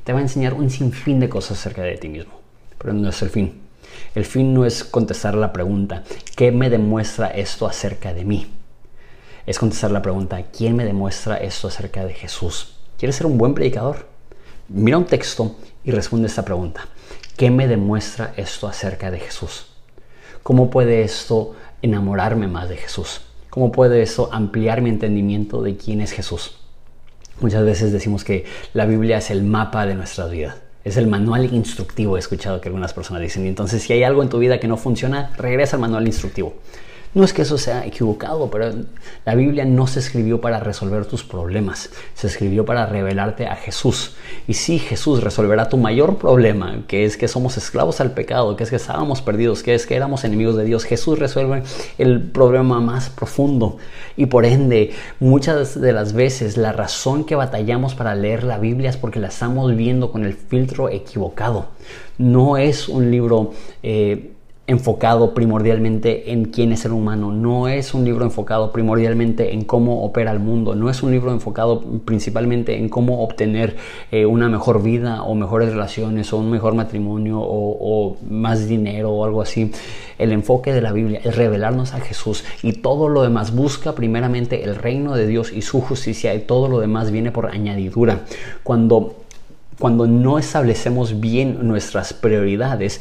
Te 0.03 0.13
va 0.13 0.19
a 0.19 0.23
enseñar 0.23 0.55
un 0.55 0.71
sinfín 0.71 1.21
de 1.21 1.29
cosas 1.29 1.61
acerca 1.61 1.83
de 1.83 1.97
ti 1.97 2.09
mismo, 2.09 2.41
pero 2.79 2.95
no 2.95 3.11
es 3.11 3.23
el 3.23 3.31
fin. 3.31 3.61
El 4.13 4.25
fin 4.25 4.53
no 4.53 4.65
es 4.65 4.83
contestar 4.83 5.37
la 5.37 5.53
pregunta 5.53 6.03
¿qué 6.35 6.51
me 6.51 6.71
demuestra 6.71 7.29
esto 7.29 7.69
acerca 7.69 8.13
de 8.13 8.25
mí? 8.25 8.49
Es 9.47 9.61
contestar 9.61 9.93
la 9.93 10.03
pregunta 10.03 10.43
¿quién 10.43 10.75
me 10.75 10.85
demuestra 10.85 11.37
esto 11.37 11.69
acerca 11.69 12.05
de 12.05 12.15
Jesús? 12.15 12.75
¿Quieres 12.99 13.15
ser 13.15 13.27
un 13.27 13.39
buen 13.39 13.55
predicador? 13.55 14.09
Mira 14.67 14.99
un 14.99 15.07
texto 15.07 15.55
y 15.85 15.93
responde 15.93 16.27
esta 16.27 16.45
pregunta. 16.45 16.89
¿Qué 17.39 17.53
me 17.53 17.69
demuestra 17.69 18.35
esto 18.37 18.67
acerca 18.67 19.13
de 19.13 19.21
Jesús? 19.21 19.67
¿Cómo 20.43 20.71
puede 20.71 21.03
esto 21.03 21.55
enamorarme 21.83 22.49
más 22.49 22.69
de 22.69 22.77
Jesús? 22.77 23.21
¿Cómo 23.49 23.71
puede 23.71 24.03
eso 24.03 24.29
ampliar 24.33 24.83
mi 24.83 24.91
entendimiento 24.91 25.63
de 25.63 25.77
quién 25.77 26.01
es 26.01 26.11
Jesús? 26.11 26.59
Muchas 27.41 27.65
veces 27.65 27.93
decimos 27.93 28.25
que 28.25 28.45
la 28.75 28.87
Biblia 28.87 29.19
es 29.19 29.31
el 29.31 29.45
mapa 29.45 29.87
de 29.87 29.95
nuestra 29.95 30.27
vida. 30.27 30.57
Es 30.83 30.97
el 30.97 31.07
manual 31.07 31.55
instructivo, 31.55 32.17
he 32.17 32.19
escuchado 32.19 32.61
que 32.61 32.71
algunas 32.71 32.93
personas 32.93 33.23
dicen. 33.23 33.45
Y 33.45 33.49
entonces, 33.49 33.85
si 33.85 33.93
hay 33.93 34.03
algo 34.03 34.25
en 34.25 34.31
tu 34.31 34.41
vida 34.41 34.59
que 34.59 34.67
no 34.67 34.77
funciona, 34.77 35.31
regresa 35.39 35.77
al 35.77 35.81
manual 35.83 36.09
instructivo. 36.09 36.55
No 37.15 37.25
es 37.25 37.33
que 37.33 37.43
eso 37.43 37.57
sea 37.57 37.87
equivocado, 37.87 38.51
pero 38.51 38.71
la 39.25 39.35
Biblia 39.35 39.65
no 39.65 39.87
se 39.87 39.99
escribió 39.99 40.41
para 40.43 40.61
resolver 40.61 41.07
tus 41.07 41.25
problemas, 41.25 41.91
se 42.15 42.27
escribió 42.27 42.67
para 42.67 42.85
revelarte 42.85 43.47
a 43.47 43.57
Jesús. 43.57 44.15
Y 44.47 44.55
sí, 44.55 44.79
Jesús 44.79 45.23
resolverá 45.23 45.71
tu 45.71 45.79
mayor 45.79 46.19
problema, 46.19 46.85
que 46.87 47.07
es 47.07 47.17
que 47.17 47.27
somos 47.27 47.57
esclavos 47.57 48.01
al 48.01 48.13
pecado, 48.13 48.57
que 48.57 48.65
es 48.65 48.71
que 48.71 48.77
estábamos 48.77 49.23
perdidos, 49.23 49.63
que 49.63 49.75
es 49.75 49.87
que 49.87 49.97
éramos 49.97 50.25
enemigos 50.25 50.57
de 50.57 50.65
Dios. 50.65 50.85
Jesús 50.85 51.19
resuelve 51.19 51.63
el 51.97 52.23
problema 52.23 52.79
más 52.81 53.09
profundo. 53.09 53.79
Y 54.17 54.27
por 54.27 54.45
ende, 54.45 54.93
muchas 55.19 55.81
de 55.81 55.93
las 55.93 56.13
veces 56.13 56.59
la 56.59 56.73
razón 56.73 57.25
que 57.25 57.37
batallamos 57.37 57.95
para 57.95 58.15
leer 58.15 58.45
la 58.45 58.59
Biblia 58.59 58.91
es 58.91 58.99
porque 58.99 59.19
la 59.19 59.29
estamos 59.29 59.75
viendo 59.75 60.13
con 60.13 60.25
el 60.25 60.35
filtro 60.35 60.91
equivocado. 60.91 61.69
No 62.19 62.59
es 62.59 62.89
un 62.89 63.11
libro... 63.11 63.53
Eh, 63.83 64.33
enfocado 64.69 65.33
primordialmente 65.33 66.31
en 66.31 66.45
quién 66.45 66.73
es 66.73 66.85
el 66.85 66.93
humano, 66.93 67.33
no 67.33 67.69
es 67.69 67.95
un 67.95 68.05
libro 68.05 68.27
enfocado 68.27 68.71
primordialmente 68.71 69.55
en 69.55 69.65
cómo 69.65 70.05
opera 70.05 70.31
el 70.31 70.41
mundo, 70.41 70.75
no 70.75 70.91
es 70.91 71.03
un 71.03 71.11
libro 71.11 71.33
enfocado 71.33 71.81
principalmente 72.05 72.77
en 72.77 72.91
cómo 72.91 73.25
obtener 73.25 73.77
eh, 74.13 74.27
una 74.27 74.51
mejor 74.51 74.83
vida 74.83 75.23
o 75.23 75.35
mejores 75.35 75.71
relaciones 75.71 76.35
o 76.35 76.37
un 76.37 76.51
mejor 76.51 76.75
matrimonio 76.75 77.41
o, 77.41 77.79
o 77.81 78.17
más 78.29 78.69
dinero 78.69 79.11
o 79.11 79.25
algo 79.25 79.41
así. 79.41 79.73
El 80.19 80.33
enfoque 80.33 80.75
de 80.75 80.83
la 80.83 80.93
Biblia 80.93 81.21
es 81.25 81.35
revelarnos 81.35 81.95
a 81.95 82.01
Jesús 82.01 82.45
y 82.63 82.75
todo 82.75 83.09
lo 83.09 83.23
demás 83.23 83.55
busca 83.55 83.95
primeramente 83.95 84.65
el 84.65 84.77
reino 84.77 85.15
de 85.15 85.27
Dios 85.27 85.51
y 85.51 85.63
su 85.63 85.81
justicia 85.81 86.35
y 86.35 86.41
todo 86.41 86.69
lo 86.69 86.81
demás 86.81 87.11
viene 87.11 87.33
por 87.33 87.47
añadidura. 87.47 88.27
Cuando 88.65 89.15
cuando 89.79 90.07
no 90.07 90.39
establecemos 90.39 91.21
bien 91.21 91.67
nuestras 91.67 92.13
prioridades, 92.13 93.01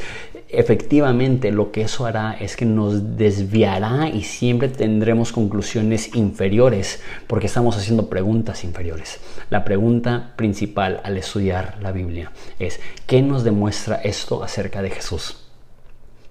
efectivamente 0.49 1.51
lo 1.51 1.71
que 1.71 1.81
eso 1.81 2.05
hará 2.05 2.33
es 2.39 2.55
que 2.55 2.65
nos 2.65 3.17
desviará 3.17 4.09
y 4.09 4.23
siempre 4.23 4.69
tendremos 4.69 5.31
conclusiones 5.31 6.15
inferiores 6.15 7.01
porque 7.27 7.47
estamos 7.47 7.75
haciendo 7.77 8.09
preguntas 8.09 8.63
inferiores. 8.63 9.19
La 9.49 9.65
pregunta 9.65 10.33
principal 10.35 11.01
al 11.03 11.17
estudiar 11.17 11.77
la 11.81 11.91
Biblia 11.91 12.31
es, 12.59 12.79
¿qué 13.07 13.21
nos 13.21 13.43
demuestra 13.43 13.95
esto 13.95 14.43
acerca 14.43 14.81
de 14.81 14.91
Jesús? 14.91 15.37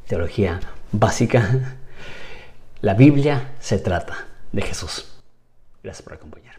Teología 0.07 0.61
básica. 0.93 1.79
La 2.83 2.95
Biblia 2.95 3.55
se 3.59 3.79
trata 3.79 4.27
de 4.53 4.63
Jesús. 4.63 5.07
Gracias 5.83 6.03
por 6.03 6.13
acompañarme. 6.13 6.56